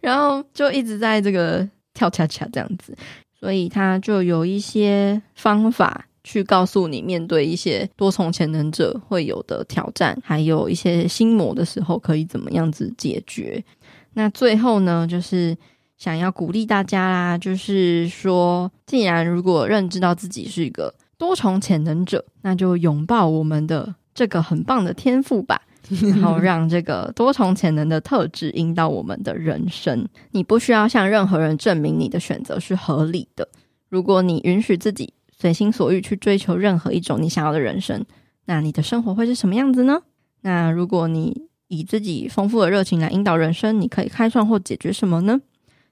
[0.00, 2.96] 然后就一直在这个跳恰恰这样子。
[3.42, 13.60] 所以他就有一些方法去告诉你，面对一些多重潜能者会有的挑战，还有一些心魔的时候，可以怎么样子解决。
[14.12, 15.56] 那最后呢，就是
[15.98, 25.60] 想要鼓励大家啦，就是说，既然如果认知到自己是一个多重潜能者，那就拥抱我们的这个很棒的天赋吧。
[26.14, 30.06] 然后让这个多重潜能的特质引导我们的人生。
[30.30, 33.48] 你不需要向任何人证明你的选择是合理的。
[33.88, 38.04] 如果你允许自己随心所欲去追求任何一种你想要的人生，
[38.46, 40.00] 那你的生活会是什么样子呢？
[40.42, 45.40] 那如果你以自己丰富的热情来引导人生，你可以开创或解决什么呢？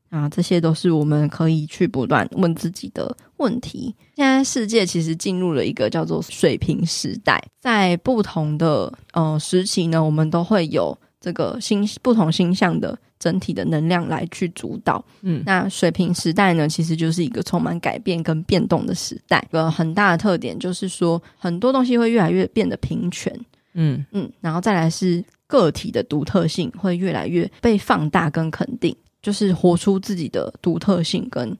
[0.08, 3.92] 啊，这些都是我们可以去不断问自己的问题。
[4.14, 15.04] 现在世界其实进入了一个叫做水平时代，在不同的呃时期呢，我们都会有这个星不同星象的整体的能量来去主导。
[15.22, 19.44] 嗯，那水平时代呢，其实就是一个充满改变跟变动的时代。
[19.50, 23.34] 一个很大的特点就是说，很多东西会越来越变得平权。
[23.74, 28.94] 嗯嗯，然后再来是个体的独特性会越来越被放大跟肯定。
[29.22, 31.54] 就是活出自己的独特性，跟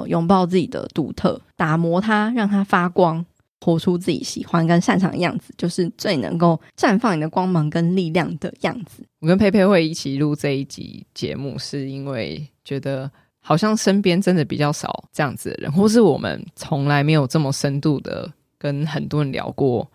[0.00, 3.24] 呃拥抱自己的独特，打磨它，让它发光，
[3.60, 9.04] 活出自己喜欢跟擅长的样子，就是最能够绽放你的光芒跟力量的样子。
[9.20, 19.88] 我跟佩佩会一起录这一集节目，是因为觉得好像身边真的比较少这样子的人，或是我们从来没有这么深度的跟很多人聊过。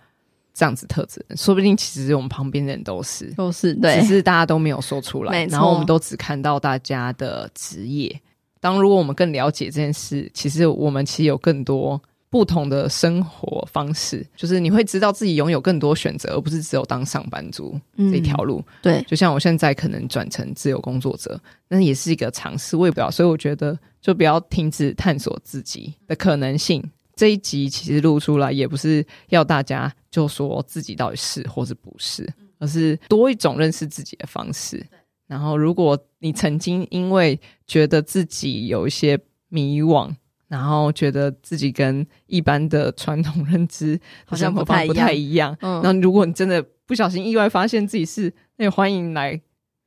[0.59, 8.19] 这样子特质，说不定其实我们旁边的人都是，都是对，只是大家都没有说出来，然后我们都只看到大家的职业。
[8.59, 17.79] 当如果我们更了解这件事，其实我们其实有更多不同的生活方式，就是你会知道自己拥有更多选择，而不是只有当上班族
[18.11, 18.59] 这条路。
[18.59, 21.39] 嗯，对，就像我现在可能转成自由工作者，
[21.69, 26.83] 那也是一个尝试，我也不要，所以我觉得就不要停止探索自己的可能性。
[27.15, 32.27] 这一集其实录出来也不是要大家就说自己到底是或是不是，
[32.59, 34.85] 而是多一种认识自己的方式。
[35.27, 40.13] 然后，如果你曾经因为觉得自己有一些迷惘，
[40.47, 49.39] 然后觉得自己跟一般的传统认知好像不太不太一样，那如果你真的不小心意外发现自己是，那也欢迎来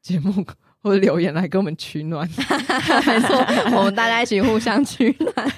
[0.03, 0.45] 节目
[0.83, 2.29] 或者留言来跟我们取暖。
[3.07, 3.37] 没错，
[3.77, 5.53] 我们大家一起互相取暖。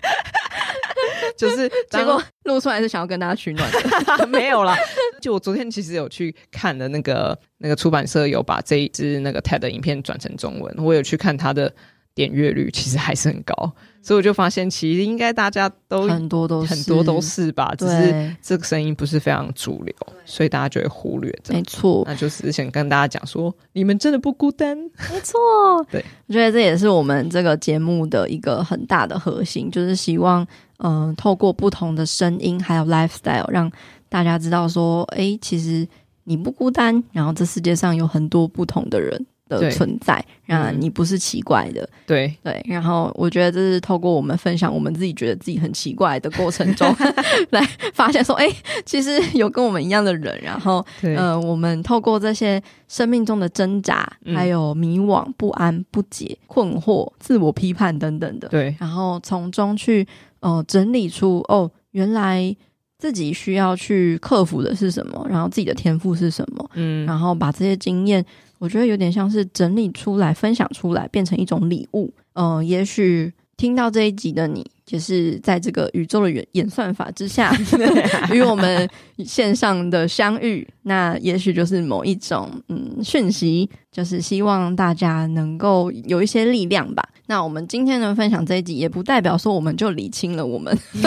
[1.39, 3.71] 就是结果录出来是想要跟大家取暖
[4.19, 4.77] 的， 没有啦。
[5.21, 11.73] 就我昨天其实有去看的那个那个出版社有把这一支那个 TED 影片转成中文，我有去看它的
[12.15, 13.73] 点阅率，其实还是很高。
[14.05, 21.33] 所以我就发现，其实应该大家都很多都很多都是吧，只是这个声音不是非常主流，所以大家就会忽略。
[21.51, 24.77] 没错，那就是想跟大家讲说，你们真的不孤单。
[24.77, 25.39] 没错，
[25.89, 30.45] 对，我觉得这也是我们这个节目的一个很大的核心，就是希望。
[30.83, 33.71] 嗯，透过不同的声音还有 lifestyle，让
[34.09, 35.87] 大家知道说，哎，其实
[36.25, 39.27] 你不孤单，然后这世界上有很多不同的人。
[39.61, 42.65] 的存在，那，你不是奇怪的，对对。
[42.67, 46.89] 然后我觉得这是透过我们分享我们自己觉得自己很奇怪的过程中，
[47.51, 47.61] 来
[47.93, 48.49] 发现说，哎，
[48.87, 50.41] 其实有跟我们一样的人。
[50.41, 58.75] 然后，呃，我们透过这些生命中的挣扎，还有迷惘、不安、不解、困惑、自我批判等等的，对。
[58.81, 60.07] 然后从中去，
[60.43, 62.55] 呃，整理出哦，原来
[62.99, 68.25] 自己需要去克服的是什么，然后自己的天赋是什么，嗯，然后把这些经验。
[68.59, 72.15] 我觉得有点像是整理出来、分享出来，变成一种礼物。
[72.35, 77.53] 嗯、呃，也许听到这一集的你，就是在这个宇宙的演演算法之下，
[78.33, 78.89] 与我们
[79.25, 87.03] 线上的相遇，那也许就是某一种嗯讯息，就是希望大家能够有一些力量吧。
[87.27, 90.77] 那我们今天的分享这一集，也不代表说我们就理清了我们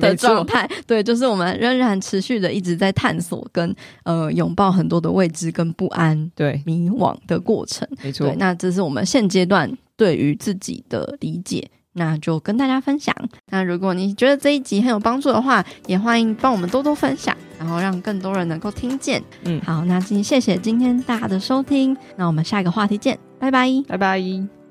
[0.00, 8.34] 的状态，对，就是我们仍然持续的一直在探索跟呃拥抱很多的未知跟不安，对迷惘的过程，没错。
[8.36, 13.14] 那这是我们现阶段对于自己的理解，那就跟大家分享。
[13.50, 19.22] 那如果你觉得这一集很有帮助的话，也欢迎帮我们多多分享，然后让更多人能够听见。
[19.44, 24.63] 嗯，好，那今谢谢今天大家的收听，那我们下一个话题见，拜拜，拜拜。